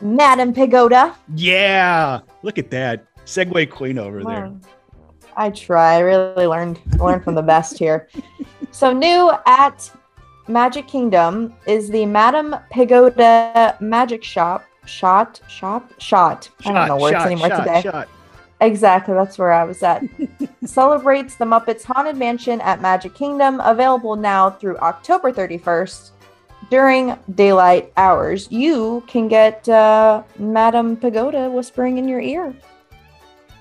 [0.01, 1.15] Madame Leota.
[1.35, 2.21] Yeah.
[2.43, 3.05] Look at that.
[3.25, 4.51] Segue queen over there.
[5.35, 5.95] I try.
[5.95, 8.07] I really learned learned from the best here.
[8.71, 9.91] So new at
[10.47, 14.65] Magic Kingdom is the Madame Leota Magic Shop.
[14.85, 16.49] Shot, shop, shot.
[16.59, 17.81] shot I don't know words shot, anymore shot, today.
[17.81, 18.09] Shot.
[18.61, 20.03] Exactly, that's where I was at.
[20.65, 26.11] Celebrates the Muppets Haunted Mansion at Magic Kingdom, available now through October 31st.
[26.69, 32.53] During daylight hours, you can get uh, Madame Leota whispering in your ear.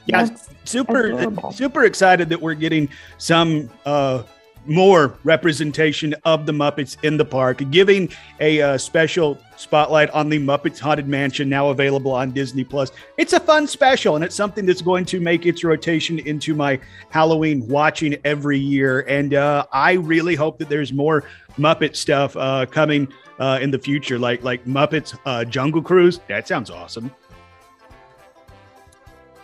[0.07, 1.53] Yeah, that's super, adorable.
[1.53, 4.25] super excited that we're getting some uh,
[4.69, 10.39] more representation of the Muppets in the park, giving a uh, special spotlight on the
[10.39, 12.93] Muppets Haunted Mansion, now available on Disney Plus.
[13.17, 16.79] It's a fun special, and it's something that's going to make its rotation into my
[17.11, 19.01] Halloween watching every year.
[19.09, 21.25] And uh, I really hope that there's more
[21.57, 23.09] Muppet stuff uh, coming
[23.41, 26.21] uh, in the future, like like Muppets uh, Jungle Cruise.
[26.29, 27.11] That sounds awesome.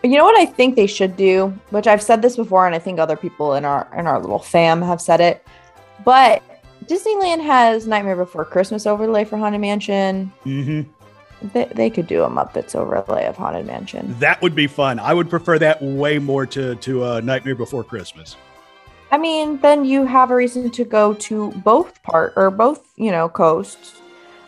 [0.05, 2.79] You know what I think they should do, which I've said this before, and I
[2.79, 5.43] think other people in our in our little fam have said it.
[6.05, 6.43] But
[6.85, 10.31] Disneyland has Nightmare Before Christmas overlay for Haunted Mansion.
[10.45, 11.49] Mm-hmm.
[11.55, 14.14] They, they could do a Muppets overlay of Haunted Mansion.
[14.19, 14.99] That would be fun.
[14.99, 18.37] I would prefer that way more to to uh, Nightmare Before Christmas.
[19.11, 23.11] I mean, then you have a reason to go to both part or both, you
[23.11, 24.01] know, coasts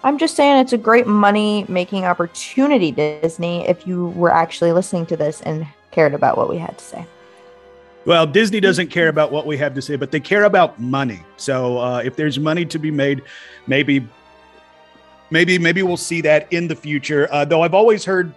[0.06, 5.04] I'm just saying it's a great money making opportunity, Disney, if you were actually listening
[5.06, 7.06] to this and cared about what we had to say.
[8.04, 11.24] Well, Disney doesn't care about what we have to say, but they care about money.
[11.38, 13.20] So uh, if there's money to be made,
[13.66, 14.06] maybe,
[15.32, 17.26] maybe, maybe we'll see that in the future.
[17.32, 18.32] Uh, though I've always heard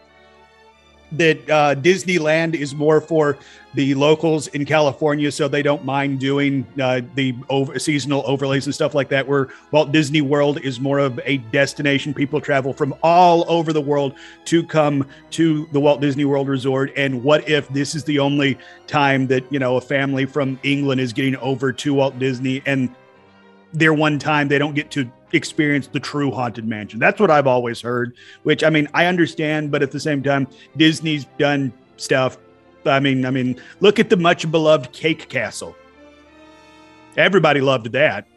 [1.13, 3.37] that uh, Disneyland is more for
[3.73, 8.73] the locals in California, so they don't mind doing uh, the over, seasonal overlays and
[8.73, 9.27] stuff like that.
[9.27, 12.13] Where Walt Disney World is more of a destination.
[12.13, 16.91] People travel from all over the world to come to the Walt Disney World Resort.
[16.95, 21.01] And what if this is the only time that you know a family from England
[21.01, 22.93] is getting over to Walt Disney and
[23.73, 26.99] their one time they don't get to experience the true haunted mansion.
[26.99, 30.47] That's what I've always heard, which I mean, I understand, but at the same time,
[30.77, 32.37] Disney's done stuff.
[32.85, 35.75] I mean, I mean, look at the much beloved Cake Castle.
[37.17, 38.27] Everybody loved that.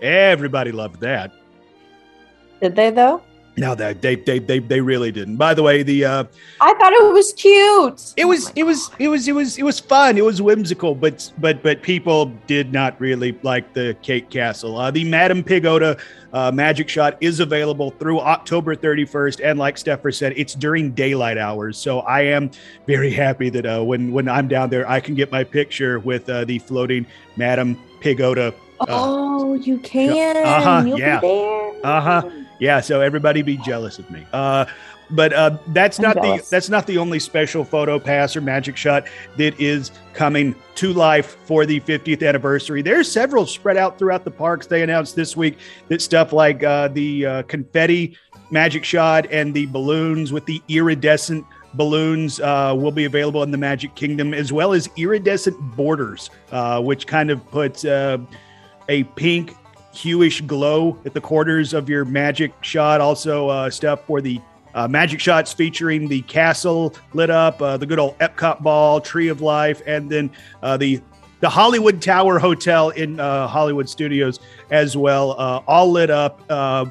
[0.00, 1.32] Everybody loved that.
[2.60, 3.22] Did they though?
[3.58, 5.36] No, that they, they they they really didn't.
[5.36, 6.24] By the way, the uh
[6.60, 8.14] I thought it was cute.
[8.16, 10.16] It was oh it was it was it was it was fun.
[10.16, 14.78] It was whimsical, but but but people did not really like the Cake Castle.
[14.78, 15.98] Uh, the Madame Leota
[16.32, 21.38] uh, Magic Shot is available through October 31st, and like Steffer said, it's during daylight
[21.38, 21.78] hours.
[21.78, 22.50] So I am
[22.86, 26.28] very happy that uh, when when I'm down there, I can get my picture with
[26.28, 30.36] uh, the floating Madame Leota Oh, you can.
[30.36, 31.20] Uh-huh, You'll yeah.
[31.20, 32.47] be there.
[32.58, 34.26] Yeah, so everybody be jealous of me.
[34.32, 34.66] Uh,
[35.10, 38.76] but uh, that's I'm not the that's not the only special photo pass or magic
[38.76, 42.82] shot that is coming to life for the 50th anniversary.
[42.82, 44.66] There's several spread out throughout the parks.
[44.66, 48.16] They announced this week that stuff like uh, the uh, confetti
[48.50, 51.44] magic shot and the balloons with the iridescent
[51.74, 56.80] balloons uh, will be available in the Magic Kingdom, as well as iridescent borders, uh,
[56.80, 58.18] which kind of puts uh,
[58.88, 59.54] a pink
[59.98, 63.00] hueish glow at the corners of your magic shot.
[63.00, 64.40] Also, uh, stuff for the
[64.74, 69.28] uh, magic shots featuring the castle lit up, uh, the good old Epcot ball, Tree
[69.28, 70.30] of Life, and then
[70.62, 71.00] uh, the
[71.40, 76.42] the Hollywood Tower Hotel in uh, Hollywood Studios as well, uh, all lit up.
[76.48, 76.86] Uh,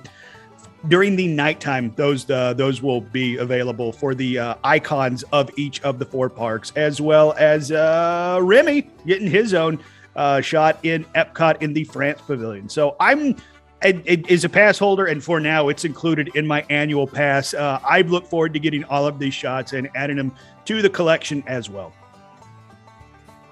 [0.87, 5.81] during the nighttime, those uh, those will be available for the uh, icons of each
[5.81, 9.79] of the four parks, as well as uh, Remy getting his own
[10.17, 12.67] uh, shot in Epcot in the France Pavilion.
[12.67, 13.37] So I'm
[13.83, 17.53] it, it is a pass holder, and for now, it's included in my annual pass.
[17.53, 20.33] Uh, I look forward to getting all of these shots and adding them
[20.65, 21.93] to the collection as well.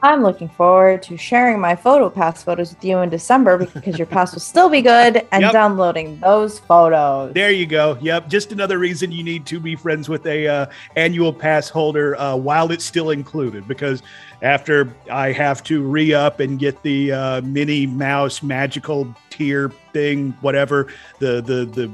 [0.06, 4.06] I'm looking forward to sharing my photo pass photos with you in December because your
[4.06, 5.52] pass will still be good and Yep.
[5.52, 7.34] downloading those photos.
[7.34, 7.98] There you go.
[8.02, 10.66] Yep, just another reason you need to be friends with a uh,
[10.96, 13.68] annual pass holder uh, while it's still included.
[13.68, 14.04] Because
[14.44, 20.32] after I have to re up and get the uh, Minnie Mouse magical tier thing,
[20.42, 20.88] whatever
[21.20, 21.92] the the the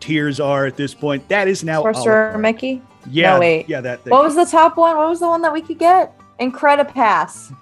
[0.00, 1.82] tiers are at this point, that is now.
[1.82, 2.38] Sorcerer.
[2.38, 2.80] Mickey.
[3.08, 3.68] Yeah, No, wait.
[3.68, 4.10] yeah, that thing.
[4.10, 4.96] What was the top one?
[4.96, 6.14] What was the one that we could get?
[6.40, 7.54] Incredipass.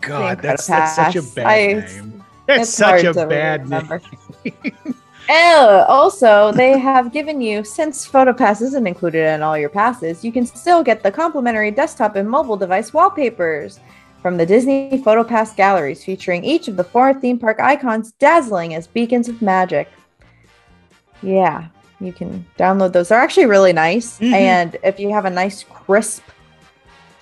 [0.00, 2.24] God, the that's, that's such a bad I- name.
[2.46, 4.94] That's it's such a hard to bad name.
[5.32, 10.32] Oh, also, they have given you, since PhotoPass isn't included in all your passes, you
[10.32, 13.78] can still get the complimentary desktop and mobile device wallpapers
[14.22, 18.88] from the Disney PhotoPass galleries, featuring each of the four theme park icons dazzling as
[18.88, 19.88] beacons of magic.
[21.22, 21.66] Yeah,
[22.00, 23.10] you can download those.
[23.10, 24.18] They're actually really nice.
[24.18, 24.32] Mhm.
[24.32, 26.24] And if you have a nice, crisp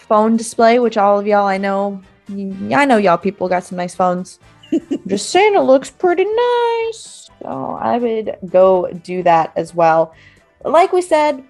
[0.09, 3.95] phone display, which all of y'all I know, I know y'all people got some nice
[3.95, 4.39] phones.
[5.07, 7.31] Just saying, it looks pretty nice.
[7.43, 10.15] So I would go do that as well.
[10.65, 11.45] Like we said,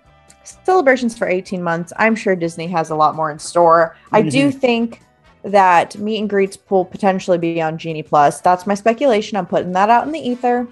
[0.65, 1.93] celebrations for 18 months.
[1.97, 3.97] I'm sure Disney has a lot more in store.
[4.13, 4.59] I do mm-hmm.
[4.59, 5.03] think
[5.43, 8.41] that meet and greets will potentially be on Genie Plus.
[8.41, 9.37] That's my speculation.
[9.37, 10.67] I'm putting that out in the ether.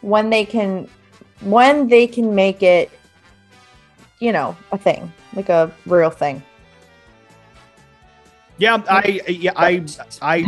[0.00, 0.88] When they can,
[1.40, 2.90] when they can make it,
[4.18, 6.42] you know, a thing, like a real thing.
[8.60, 9.86] Yeah, I yeah I
[10.20, 10.44] I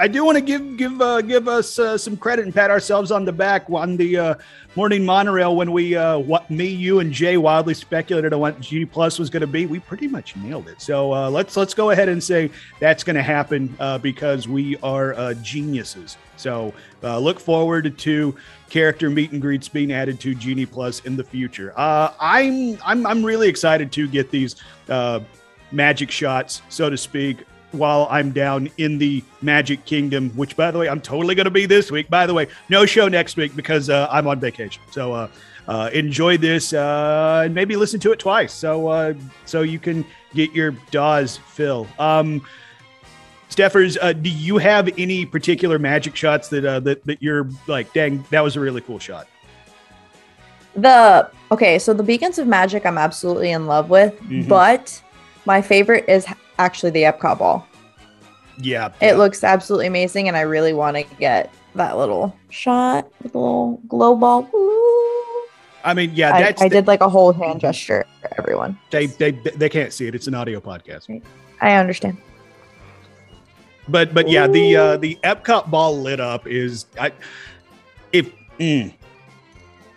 [0.00, 3.12] I do want to give give uh, give us uh, some credit and pat ourselves
[3.12, 4.34] on the back on the uh,
[4.76, 8.86] morning monorail when we uh, what me you and Jay wildly speculated on what G
[8.86, 9.66] Plus was going to be.
[9.66, 10.80] We pretty much nailed it.
[10.80, 12.50] So uh, let's let's go ahead and say
[12.80, 16.16] that's going to happen uh, because we are geniuses.
[16.36, 16.72] So
[17.02, 18.36] look forward to
[18.70, 21.74] character meet and greets being added to Genie Plus in the future.
[21.76, 24.56] I'm I'm I'm really excited to get these
[25.72, 30.78] magic shots, so to speak, while I'm down in the Magic Kingdom, which, by the
[30.78, 32.08] way, I'm totally going to be this week.
[32.08, 34.80] By the way, no show next week because uh, I'm on vacation.
[34.92, 35.28] So uh,
[35.66, 40.04] uh, enjoy this uh, and maybe listen to it twice, so uh, so you can
[40.34, 41.86] get your Dawes fill.
[41.98, 42.42] Um,
[43.50, 47.92] Steffers, uh, do you have any particular magic shots that uh, that that you're like,
[47.92, 49.26] dang, that was a really cool shot?
[50.76, 54.48] The okay, so the beacons of magic I'm absolutely in love with, Mhm.
[54.48, 55.00] but
[55.46, 56.26] my favorite is
[56.58, 57.66] actually the Epcot ball.
[58.58, 59.12] Yeah, It yeah.
[59.14, 63.80] looks absolutely amazing, and I really want to get that little shot with the little
[63.88, 64.48] glow ball.
[64.52, 64.70] Woo.
[65.84, 68.78] I mean, yeah, I, that's I did like a whole hand gesture for everyone.
[68.90, 70.14] they they they can't see it.
[70.14, 71.20] It's an audio podcast.
[71.60, 72.16] I understand.
[73.88, 77.12] But but yeah, the uh, the Epcot ball lit up is I
[78.12, 78.94] if mm,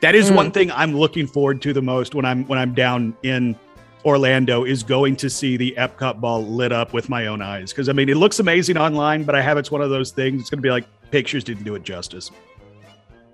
[0.01, 0.35] that is Mm.
[0.35, 3.55] one thing I'm looking forward to the most when I'm when I'm down in
[4.05, 7.89] Orlando is going to see the Epcot ball lit up with my own eyes because
[7.89, 10.41] I mean it looks amazing online, but I have it's one of those things.
[10.41, 12.31] It's going to be like pictures didn't do it justice.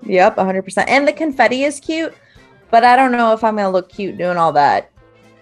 [0.05, 0.85] Yep, 100%.
[0.87, 2.13] And the confetti is cute,
[2.71, 4.91] but I don't know if I'm going to look cute doing all that.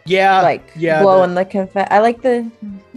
[0.06, 1.90] Yeah, like yeah, blowing the, confetti.
[1.92, 2.50] I like the,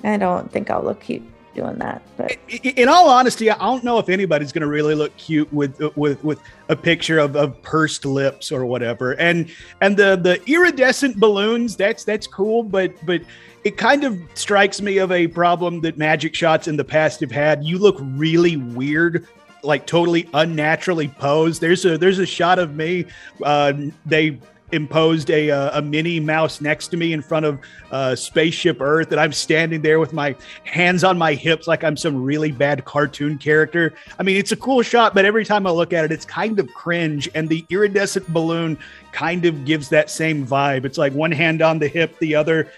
[0.02, 1.22] I don't think I'll look cute
[1.54, 2.02] doing that.
[2.16, 5.80] But in all honesty, I don't know if anybody's going to really look cute with
[5.96, 9.12] with with a picture of, of pursed lips or whatever.
[9.12, 9.50] And
[9.80, 13.22] and the the iridescent balloons, that's that's cool, but but
[13.64, 17.30] it kind of strikes me of a problem that magic shots in the past have
[17.32, 17.64] had.
[17.64, 19.26] You look really weird.
[19.62, 21.62] Like totally unnaturally posed.
[21.62, 23.06] There's a there's a shot of me.
[23.42, 23.72] Uh,
[24.04, 24.38] they
[24.72, 27.58] imposed a uh, a Minnie Mouse next to me in front of
[27.90, 30.34] uh, spaceship Earth, and I'm standing there with my
[30.64, 33.94] hands on my hips like I'm some really bad cartoon character.
[34.18, 36.58] I mean, it's a cool shot, but every time I look at it, it's kind
[36.58, 38.78] of cringe, and the iridescent balloon
[39.12, 40.84] kind of gives that same vibe.
[40.84, 42.70] It's like one hand on the hip, the other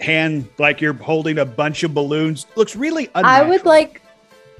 [0.00, 2.46] hand like you're holding a bunch of balloons.
[2.56, 3.08] Looks really.
[3.14, 3.46] Unnatural.
[3.46, 4.02] I would like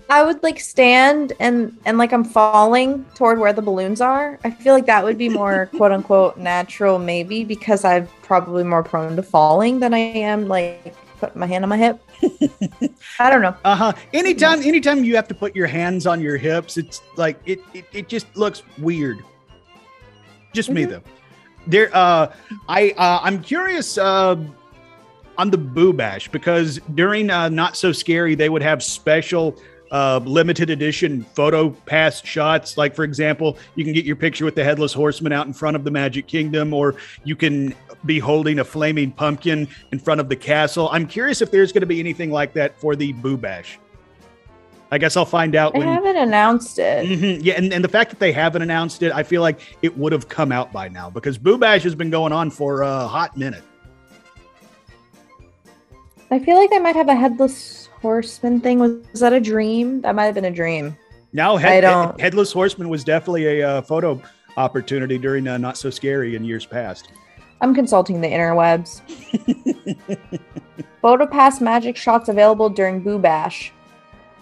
[0.09, 4.39] I would like stand and and like I'm falling toward where the balloons are.
[4.45, 8.83] I feel like that would be more quote unquote natural, maybe because I'm probably more
[8.83, 12.01] prone to falling than I am like putting my hand on my hip.
[13.19, 13.57] I don't know.
[13.65, 13.93] Uh huh.
[14.13, 17.61] Anytime, anytime you have to put your hands on your hips, it's like it.
[17.75, 19.25] It, it just looks weird.
[20.53, 20.75] Just mm-hmm.
[20.77, 21.03] me though.
[21.67, 21.91] There.
[21.93, 22.33] Uh,
[22.69, 22.91] I.
[22.97, 23.99] Uh, I'm curious.
[23.99, 24.37] Uh,
[25.39, 29.59] on the Boo Bash because during uh, Not So Scary, they would have special
[29.91, 32.77] uh, limited edition photo pass shots.
[32.77, 35.77] Like, for example, you can get your picture with the headless horseman out in front
[35.77, 37.75] of the Magic Kingdom, or you can
[38.05, 40.89] be holding a flaming pumpkin in front of the castle.
[40.93, 43.79] I'm curious if there's going to be anything like that for the Boo Bash.
[44.91, 45.73] I guess I'll find out.
[45.73, 47.07] They when, haven't announced it.
[47.07, 49.97] Mm-hmm, yeah, and, and the fact that they haven't announced it, I feel like it
[49.99, 53.07] would have come out by now because Boo Bash has been going on for a
[53.07, 53.65] hot minute.
[56.31, 60.01] I feel like they might have a headless Horseman thing was, was that a dream?
[60.03, 60.97] That might have been a dream.
[61.33, 62.21] No, head, don't.
[62.21, 64.23] Headless Horseman was definitely a uh, photo
[64.57, 67.09] opportunity during uh, Not So Scary in years past.
[67.61, 69.01] I'm consulting the interwebs.
[71.03, 73.73] Photo pass magic shots available during Boo Bash.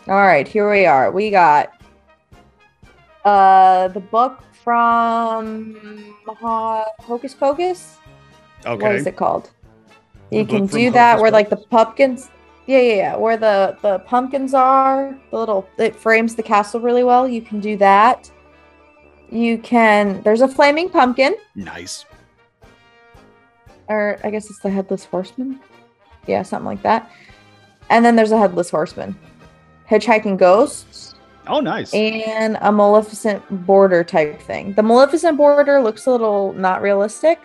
[0.08, 1.10] All right, here we are.
[1.10, 1.72] We got
[3.24, 7.96] uh the book from Hocus Pocus.
[8.66, 8.82] Okay.
[8.82, 9.50] What is it called?
[10.30, 12.28] You the can do that Hocus where like the pumpkins
[12.66, 13.16] yeah, yeah, yeah.
[13.16, 17.28] Where the the pumpkins are, the little it frames the castle really well.
[17.28, 18.30] You can do that.
[19.30, 20.22] You can.
[20.22, 21.34] There's a flaming pumpkin.
[21.54, 22.04] Nice.
[23.88, 25.60] Or I guess it's the headless horseman.
[26.26, 27.10] Yeah, something like that.
[27.90, 29.14] And then there's a headless horseman,
[29.88, 31.14] hitchhiking ghosts.
[31.46, 31.92] Oh, nice.
[31.92, 34.72] And a Maleficent border type thing.
[34.72, 37.38] The Maleficent border looks a little not realistic,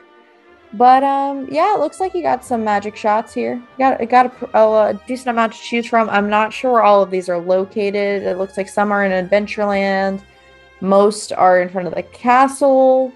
[0.74, 3.56] but um, yeah, it looks like you got some magic shots here.
[3.56, 6.10] You got got a, a, a, decent amount to choose from.
[6.10, 8.24] I'm not sure where all of these are located.
[8.24, 10.22] It looks like some are in Adventureland.
[10.82, 13.12] Most are in front of the castle.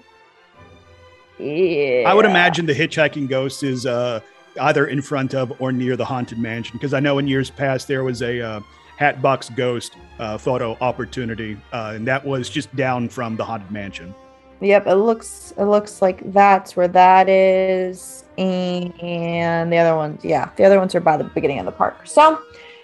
[1.38, 2.04] Yeah.
[2.06, 4.20] I would imagine the hitchhiking ghost is uh,
[4.60, 7.88] either in front of or near the haunted mansion because I know in years past
[7.88, 8.60] there was a uh,
[8.96, 14.14] Hatbox Ghost uh, photo opportunity, uh, and that was just down from the haunted mansion.
[14.60, 20.50] Yep, it looks it looks like that's where that is, and the other ones, yeah,
[20.56, 22.06] the other ones are by the beginning of the park.
[22.06, 22.40] So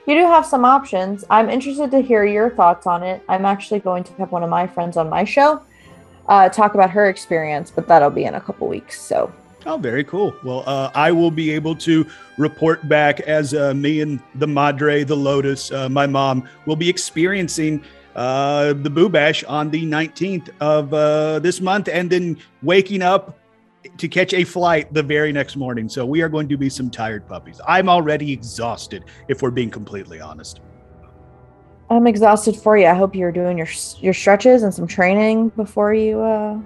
[0.06, 1.24] you do have some options.
[1.30, 3.22] I'm interested to hear your thoughts on it.
[3.28, 5.62] I'm actually going to have one of my friends on my show
[6.30, 9.00] uh, talk about her experience, but that'll be in a couple weeks.
[9.00, 9.32] So.
[9.66, 10.34] Oh, very cool.
[10.42, 12.06] Well, uh, I will be able to
[12.38, 16.88] report back as uh, me and the Madre, the Lotus, uh, my mom, will be
[16.88, 17.84] experiencing
[18.16, 23.38] uh, the Boo Bash on the 19th of uh, this month, and then waking up
[23.96, 25.88] to catch a flight the very next morning.
[25.88, 27.60] So we are going to be some tired puppies.
[27.66, 30.60] I'm already exhausted, if we're being completely honest.
[31.88, 32.86] I'm exhausted for you.
[32.86, 33.66] I hope you're doing your
[33.98, 36.20] your stretches and some training before you.
[36.20, 36.60] Uh...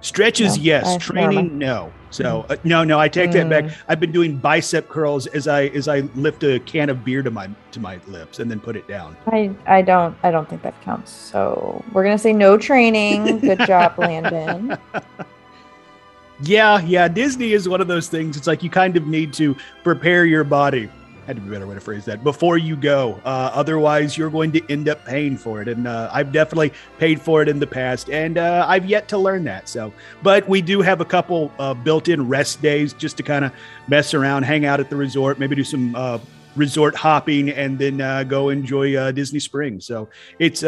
[0.00, 0.86] Stretches, no, yes.
[0.86, 1.92] I, Training, no.
[2.10, 3.64] So uh, no, no, I take that back.
[3.64, 3.76] Mm.
[3.88, 7.30] I've been doing bicep curls as I as I lift a can of beer to
[7.30, 9.16] my to my lips and then put it down.
[9.26, 11.12] I I don't I don't think that counts.
[11.12, 13.38] So we're gonna say no training.
[13.40, 14.76] Good job, Landon.
[16.42, 17.06] Yeah, yeah.
[17.06, 18.34] Disney is one of those things.
[18.34, 19.54] It's like you kind of need to
[19.84, 20.88] prepare your body
[21.30, 23.20] had to be a better way to phrase that before you go.
[23.24, 25.68] Uh, otherwise, you're going to end up paying for it.
[25.68, 29.18] And uh, I've definitely paid for it in the past, and uh, I've yet to
[29.18, 29.68] learn that.
[29.68, 29.92] So,
[30.24, 33.52] but we do have a couple uh, built-in rest days just to kind of
[33.86, 36.18] mess around, hang out at the resort, maybe do some uh,
[36.56, 39.86] resort hopping, and then uh, go enjoy Disney Springs.
[39.86, 40.08] So
[40.40, 40.64] it's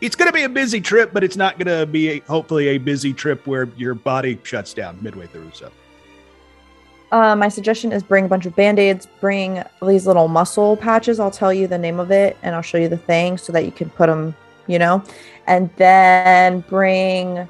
[0.00, 2.68] it's going to be a busy trip, but it's not going to be a, hopefully
[2.68, 5.50] a busy trip where your body shuts down midway through.
[5.52, 5.70] So.
[7.12, 11.18] Uh, my suggestion is bring a bunch of band-aids bring these little muscle patches.
[11.18, 13.64] I'll tell you the name of it and i'll show you the thing so that
[13.64, 14.34] you can put them
[14.70, 15.02] you know?
[15.46, 17.48] And then bring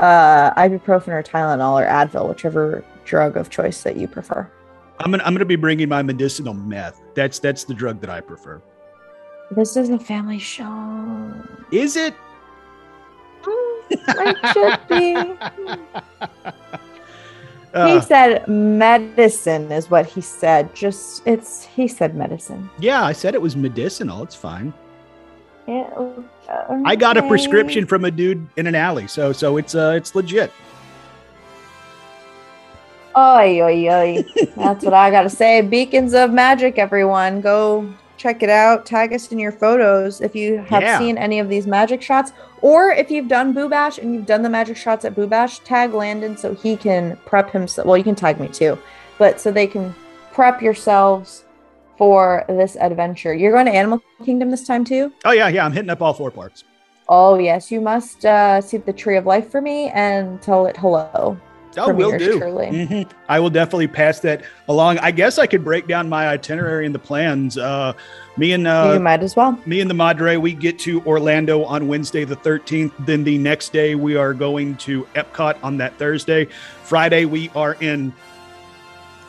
[0.00, 4.50] uh, ibuprofen or tylenol or advil whichever drug of choice that you prefer.
[5.00, 7.00] I'm gonna, I'm gonna be bringing my medicinal meth.
[7.14, 8.62] That's that's the drug that i prefer.
[9.50, 11.32] This is a family show.
[11.70, 12.14] Is it?
[13.90, 15.14] It should be
[17.74, 20.72] Uh, he said medicine is what he said.
[20.74, 22.70] Just it's he said medicine.
[22.78, 24.22] Yeah, I said it was medicinal.
[24.22, 24.72] It's fine.
[25.66, 26.82] Yeah, okay.
[26.84, 30.14] I got a prescription from a dude in an alley, so so it's uh it's
[30.14, 30.52] legit.
[33.16, 34.24] Oi, oi, oi.
[34.56, 35.60] That's what I got to say.
[35.60, 37.40] Beacons of Magic, everyone.
[37.40, 37.92] Go
[38.24, 38.86] check it out.
[38.86, 40.98] Tag us in your photos if you have Yeah.
[40.98, 42.32] seen any of these magic shots.
[42.62, 45.58] Or if you've done Boo Bash and you've done the magic shots at Boo Bash,
[45.58, 47.86] tag Landon so he can prep himself.
[47.86, 48.78] Well, you can tag me too,
[49.18, 49.94] but so they can
[50.32, 51.44] prep yourselves
[51.98, 53.34] for this adventure.
[53.34, 55.12] You're going to Animal Kingdom this time too?
[55.26, 55.66] Oh yeah, yeah.
[55.66, 56.64] I'm hitting up all four parks.
[57.10, 57.70] Oh, yes.
[57.70, 61.36] You must uh, see the Tree of Life for me and tell it hello.
[61.76, 62.38] Oh, will do.
[62.38, 62.66] truly.
[62.66, 63.10] Mhm.
[63.28, 64.98] I will definitely pass that along.
[64.98, 67.56] I guess I could break down my itinerary and the plans.
[67.58, 67.92] Uh,
[68.36, 69.58] me and uh, you might as well.
[69.66, 72.92] me and the Madre, we get to Orlando on Wednesday the 13th.
[73.00, 76.46] Then the next day, we are going to Epcot on that Thursday.
[76.82, 78.12] Friday, we are in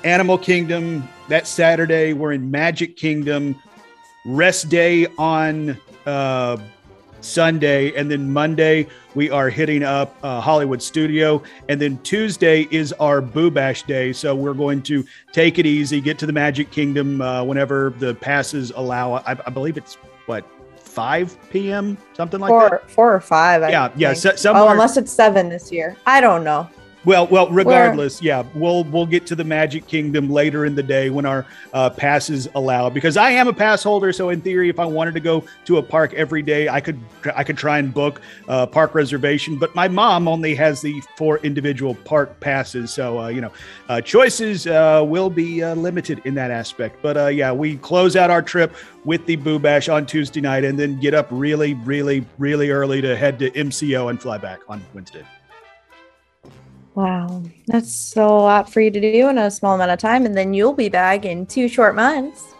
[0.03, 1.07] Animal Kingdom.
[1.29, 3.55] That Saturday, we're in Magic Kingdom.
[4.25, 6.57] Rest day on uh,
[7.25, 7.93] Sunday.
[7.95, 11.41] And then Monday, we are hitting up uh, Hollywood Studio.
[11.69, 14.13] And then Tuesday is our Boo Bash day.
[14.13, 18.15] So we're going to take it easy, get to the Magic Kingdom uh, whenever the
[18.15, 19.13] passes allow.
[19.13, 19.95] I, I believe it's
[20.25, 20.45] what
[20.77, 21.97] 5 p.m.
[22.13, 22.89] something like four, that.
[22.89, 23.63] four or five.
[23.63, 25.97] I Yeah, yeah, so- oh, unless it's seven this year.
[26.05, 26.69] I don't know.
[27.05, 31.11] Well, well, regardless, yeah, we'll we'll get to the Magic Kingdom later in the day
[31.11, 32.89] when our uh, passes allow.
[32.89, 35.77] Because I am a pass holder, so in theory, if I wanted to go to
[35.77, 36.99] a park every day, I could
[37.35, 39.57] I could try and book a park reservation.
[39.59, 43.51] But my mom only has the four individual park passes, so uh, you know,
[43.87, 47.03] uh, choices uh, will be uh, limited in that aspect.
[47.03, 50.63] But uh, yeah, we close out our trip with the Boo Bash on Tuesday night,
[50.63, 54.61] and then get up really, really, really early to head to MCO and fly back
[54.67, 55.23] on Wednesday.
[56.95, 60.25] Wow, that's so a lot for you to do in a small amount of time,
[60.25, 62.55] and then you'll be back in two short months.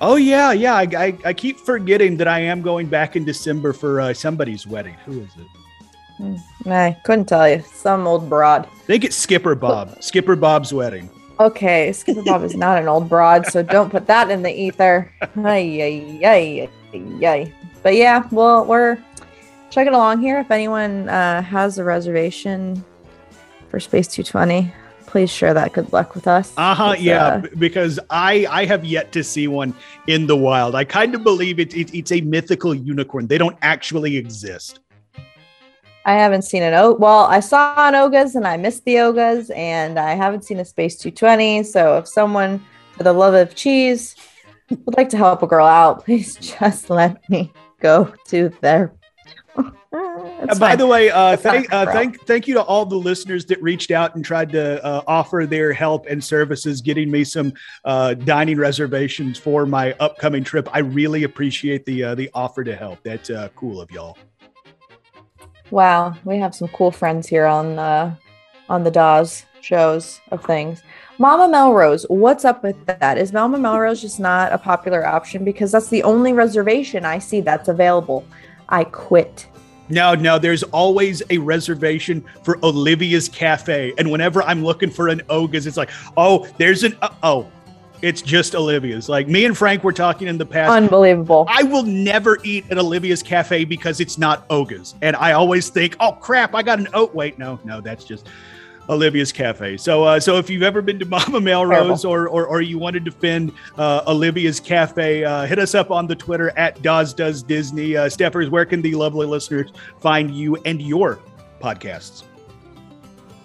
[0.00, 0.74] Oh yeah, yeah.
[0.74, 4.66] I, I, I keep forgetting that I am going back in December for uh, somebody's
[4.66, 4.94] wedding.
[5.06, 6.40] Who is it?
[6.66, 7.62] I couldn't tell you.
[7.62, 8.66] Some old broad.
[8.66, 10.02] I think it's Skipper Bob.
[10.02, 11.08] Skipper Bob's wedding.
[11.38, 15.12] Okay, Skipper Bob is not an old broad, so don't put that in the ether.
[15.36, 17.54] Ay, ay, ay, ay, ay.
[17.82, 18.98] But yeah, well, we're
[19.70, 20.38] checking along here.
[20.40, 22.82] If anyone uh, has a reservation
[23.76, 24.72] for Space 220,
[25.04, 26.54] please share that good luck with us.
[26.56, 26.94] Uh huh.
[26.98, 29.74] Yeah, uh, b- because I I have yet to see one
[30.06, 30.74] in the wild.
[30.74, 33.26] I kind of believe it, it it's a mythical unicorn.
[33.26, 34.80] They don't actually exist.
[36.06, 36.94] I haven't seen an O.
[36.94, 40.64] Well, I saw an Oga's and I missed the Oga's, and I haven't seen a
[40.64, 41.64] Space 220.
[41.64, 42.64] So if someone,
[42.96, 44.16] for the love of cheese,
[44.70, 48.95] would like to help a girl out, please just let me go to their.
[50.48, 53.60] Uh, by the way, uh, thank, uh, thank, thank you to all the listeners that
[53.62, 57.52] reached out and tried to uh, offer their help and services, getting me some
[57.84, 60.68] uh, dining reservations for my upcoming trip.
[60.72, 63.02] I really appreciate the uh, the offer to help.
[63.02, 64.16] That's uh, cool of y'all.
[65.70, 68.16] Wow, we have some cool friends here on the
[68.68, 70.82] on the Dawes shows of things.
[71.18, 73.18] Mama Melrose, what's up with that?
[73.18, 77.40] Is Mama Melrose just not a popular option because that's the only reservation I see
[77.40, 78.24] that's available?
[78.68, 79.46] I quit.
[79.88, 83.92] No, no, there's always a reservation for Olivia's Cafe.
[83.98, 87.50] And whenever I'm looking for an Oga's, it's like, oh, there's an, uh, oh,
[88.02, 89.08] it's just Olivia's.
[89.08, 90.70] Like me and Frank were talking in the past.
[90.70, 91.46] Unbelievable.
[91.48, 94.94] I will never eat at Olivia's Cafe because it's not Oga's.
[95.02, 97.14] And I always think, oh crap, I got an oat.
[97.14, 98.28] Wait, no, no, that's just
[98.88, 99.76] Olivia's Cafe.
[99.76, 102.94] So, uh, so if you've ever been to Mama Melrose or, or or you want
[102.94, 107.42] to defend uh, Olivia's Cafe, uh, hit us up on the Twitter at Dawes Does
[107.42, 107.96] Disney.
[107.96, 111.18] Uh, Steffers, where can the lovely listeners find you and your
[111.60, 112.24] podcasts?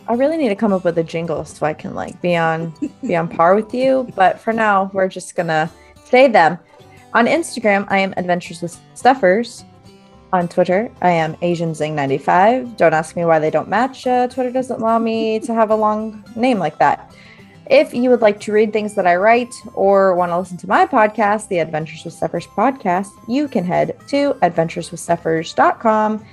[0.08, 2.74] I really need to come up with a jingle so I can like be on
[3.02, 4.12] be on par with you.
[4.16, 5.72] But for now, we're just gonna
[6.04, 6.58] say them.
[7.14, 9.66] On Instagram, I am Adventures with Stuffers.
[10.34, 12.78] On Twitter, I am AsianZing95.
[12.78, 14.08] Don't ask me why they don't match.
[14.08, 17.14] Uh, Twitter doesn't allow me to have a long name like that.
[17.70, 20.68] If you would like to read things that I write or want to listen to
[20.68, 26.26] my podcast, the Adventures with Stuffers podcast, you can head to adventureswithstuffers.com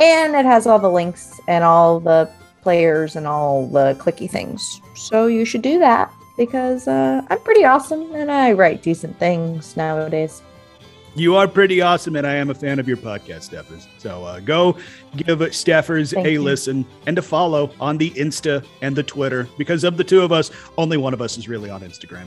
[0.00, 2.30] and it has all the links and all the
[2.62, 4.80] players and all the clicky things.
[4.96, 9.76] So you should do that because uh, I'm pretty awesome and I write decent things
[9.76, 10.42] nowadays.
[11.16, 13.86] You are pretty awesome, and I am a fan of your podcast, Steffers.
[13.98, 14.76] So uh, go
[15.16, 16.42] give Steffers Thank a you.
[16.42, 19.48] listen and a follow on the Insta and the Twitter.
[19.56, 22.26] Because of the two of us, only one of us is really on Instagram.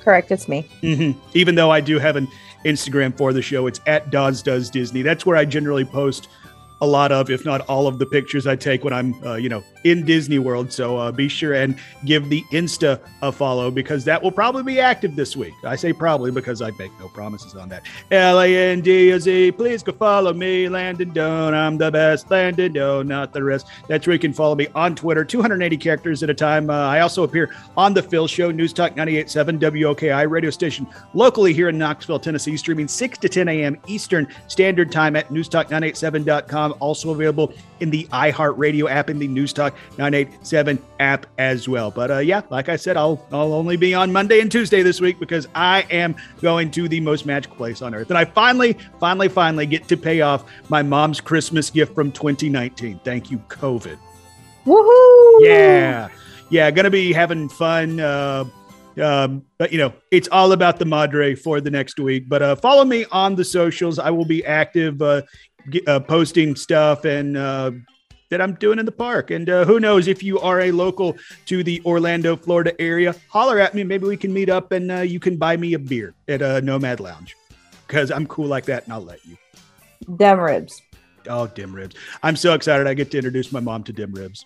[0.00, 0.62] Correct, it's me.
[0.82, 2.28] hmm Even though I do have an
[2.64, 5.02] Instagram for the show, it's at Dawes Does Disney.
[5.02, 6.28] That's where I generally post
[6.80, 9.48] a lot of, if not all of the pictures I take when I'm, uh, you
[9.48, 10.72] know, in Disney World.
[10.72, 14.80] So uh, be sure and give the Insta a follow because that will probably be
[14.80, 15.54] active this week.
[15.64, 17.84] I say probably because I make no promises on that.
[18.10, 21.54] L A N D O Z, please go follow me, Landon Doan.
[21.54, 23.68] I'm the best, Landon Doan, not the rest.
[23.88, 26.68] That's where you can follow me on Twitter, 280 characters at a time.
[26.68, 31.52] Uh, I also appear on The Phil Show, News Talk 98.7 WOKI radio station locally
[31.52, 33.78] here in Knoxville, Tennessee, streaming 6 to 10 a.m.
[33.86, 36.74] Eastern Standard Time at newstalk987.com.
[36.80, 41.90] Also available in the iHeartRadio app in the News Talk 987 app as well.
[41.90, 45.00] But uh, yeah, like I said, I'll I'll only be on Monday and Tuesday this
[45.00, 48.76] week because I am going to the most magical place on earth, and I finally,
[49.00, 53.00] finally, finally get to pay off my mom's Christmas gift from 2019.
[53.04, 53.98] Thank you, COVID.
[54.64, 55.46] Woohoo!
[55.46, 56.08] Yeah,
[56.50, 58.00] yeah, gonna be having fun.
[58.00, 58.44] Uh,
[59.00, 62.28] um, but you know, it's all about the Madre for the next week.
[62.28, 63.98] But uh, follow me on the socials.
[63.98, 65.22] I will be active, uh,
[65.70, 67.72] get, uh, posting stuff and uh,
[68.30, 69.30] that I'm doing in the park.
[69.30, 71.16] And uh, who knows if you are a local
[71.46, 73.84] to the Orlando, Florida area, holler at me.
[73.84, 76.60] Maybe we can meet up and uh, you can buy me a beer at a
[76.60, 77.36] Nomad Lounge
[77.86, 79.36] because I'm cool like that and I'll let you.
[80.16, 80.82] Dem ribs.
[81.28, 81.96] Oh, dim ribs.
[82.22, 82.86] I'm so excited.
[82.86, 84.44] I get to introduce my mom to dim ribs.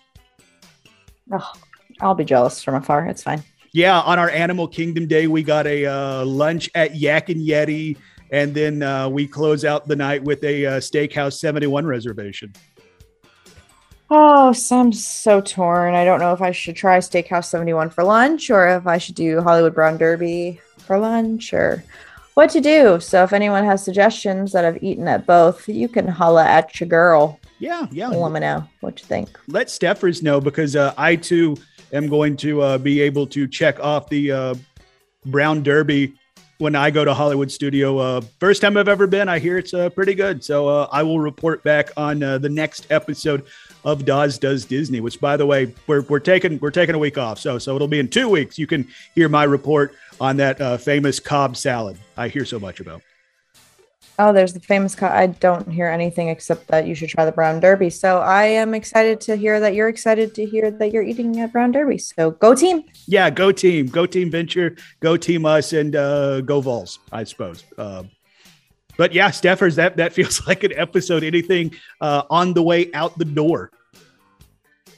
[1.31, 1.51] Oh,
[1.99, 3.05] I'll be jealous from afar.
[3.05, 3.43] It's fine.
[3.73, 7.97] Yeah, on our Animal Kingdom Day, we got a uh, lunch at Yak and Yeti.
[8.31, 12.53] And then uh, we close out the night with a uh, Steakhouse 71 reservation.
[14.13, 15.93] Oh, so I'm so torn.
[15.93, 19.15] I don't know if I should try Steakhouse 71 for lunch or if I should
[19.15, 21.81] do Hollywood Brown Derby for lunch or
[22.33, 22.99] what to do.
[22.99, 26.89] So if anyone has suggestions that I've eaten at both, you can holla at your
[26.89, 27.39] girl.
[27.59, 28.09] Yeah, yeah.
[28.09, 29.29] Let me know what you think.
[29.47, 31.55] Let Steffers know because uh, I too
[31.93, 34.55] am going to uh, be able to check off the uh,
[35.25, 36.15] Brown Derby
[36.57, 37.97] when I go to Hollywood Studio.
[37.97, 39.29] Uh, first time I've ever been.
[39.29, 40.43] I hear it's uh, pretty good.
[40.43, 43.45] So uh, I will report back on uh, the next episode
[43.83, 44.99] of Dawes Does Disney.
[44.99, 47.39] Which, by the way, we're, we're taking we're taking a week off.
[47.39, 48.57] So so it'll be in two weeks.
[48.57, 52.79] You can hear my report on that uh, famous Cobb salad I hear so much
[52.79, 53.01] about.
[54.19, 54.93] Oh, there's the famous.
[54.93, 57.89] Co- I don't hear anything except that you should try the Brown Derby.
[57.89, 61.51] So I am excited to hear that you're excited to hear that you're eating at
[61.51, 61.97] Brown Derby.
[61.97, 62.83] So go team.
[63.07, 67.63] Yeah, go team, go team venture, go team us, and uh, go Vols, I suppose.
[67.77, 68.03] Uh,
[69.01, 71.23] but yeah, Steffers, that that feels like an episode.
[71.23, 73.71] Anything uh, on the way out the door?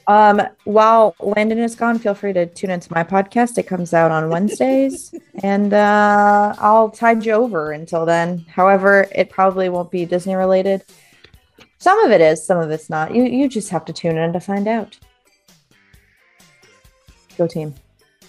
[0.06, 3.56] Um, while Landon is gone, feel free to tune into my podcast.
[3.56, 8.44] It comes out on Wednesdays, and uh, I'll tide you over until then.
[8.46, 10.84] However, it probably won't be Disney related.
[11.78, 13.14] Some of it is, some of it's not.
[13.14, 14.98] You you just have to tune in to find out.
[17.38, 17.74] Go team.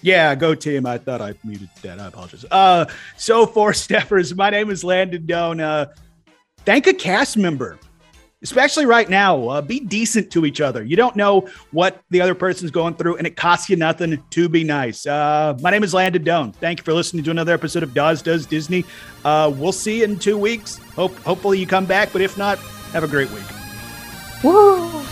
[0.02, 0.86] Yeah, go team.
[0.86, 1.98] I thought I muted that.
[1.98, 2.44] I apologize.
[2.50, 2.86] Uh,
[3.16, 5.60] so for Steffers, my name is Landon Doan.
[5.60, 5.86] Uh,
[6.64, 7.78] thank a cast member,
[8.42, 9.48] especially right now.
[9.48, 10.84] Uh, be decent to each other.
[10.84, 14.48] You don't know what the other person's going through, and it costs you nothing to
[14.48, 15.06] be nice.
[15.06, 16.52] Uh, my name is Landon Doan.
[16.52, 18.84] Thank you for listening to another episode of Dawes Does Disney.
[19.24, 20.78] Uh, we'll see you in two weeks.
[20.94, 22.58] Hope hopefully you come back, but if not,
[22.92, 23.44] have a great week.
[24.44, 25.05] Woo!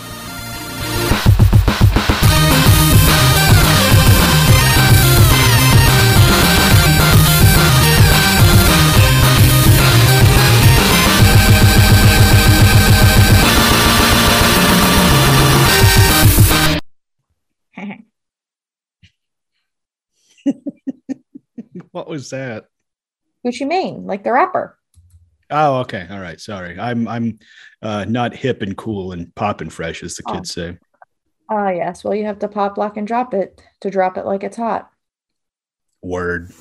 [21.91, 22.65] What was that?
[23.45, 24.77] Gucci Mane, like the rapper.
[25.49, 26.07] Oh, okay.
[26.09, 26.39] All right.
[26.39, 26.77] Sorry.
[26.79, 27.39] I'm I'm
[27.81, 30.33] uh, not hip and cool and pop and fresh, as the Oh.
[30.33, 30.77] kids say.
[31.49, 32.03] Ah, yes.
[32.03, 34.89] Well, you have to pop, lock, and drop it to drop it like it's hot.
[36.01, 36.51] Word.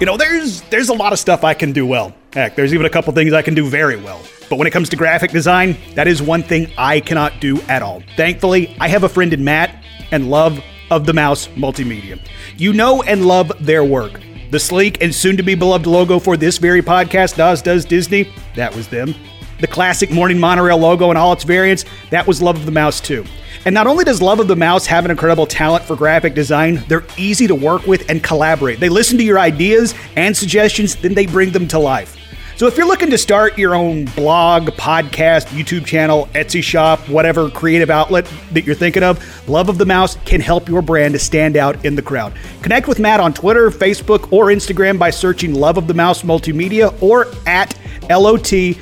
[0.00, 2.12] You know, there's there's a lot of stuff I can do well.
[2.32, 4.20] Heck, there's even a couple things I can do very well.
[4.48, 7.82] But when it comes to graphic design, that is one thing I cannot do at
[7.82, 8.02] all.
[8.16, 12.20] Thankfully, I have a friend in Matt and Love of the Mouse Multimedia.
[12.56, 14.20] You know and love their work.
[14.50, 18.30] The sleek and soon to be beloved logo for this very podcast, Dawes Does Disney,
[18.54, 19.14] that was them.
[19.60, 23.00] The classic Morning Monorail logo and all its variants, that was Love of the Mouse
[23.00, 23.24] too.
[23.64, 26.84] And not only does Love of the Mouse have an incredible talent for graphic design,
[26.86, 28.78] they're easy to work with and collaborate.
[28.78, 32.16] They listen to your ideas and suggestions, then they bring them to life.
[32.56, 37.50] So if you're looking to start your own blog, podcast, YouTube channel, Etsy shop, whatever
[37.50, 41.18] creative outlet that you're thinking of, Love of the Mouse can help your brand to
[41.18, 42.32] stand out in the crowd.
[42.62, 46.96] Connect with Matt on Twitter, Facebook, or Instagram by searching Love of the Mouse Multimedia
[47.02, 48.76] or at LOTM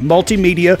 [0.00, 0.80] Multimedia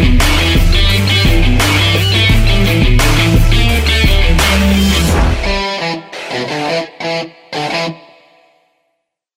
[0.00, 0.39] Thank you.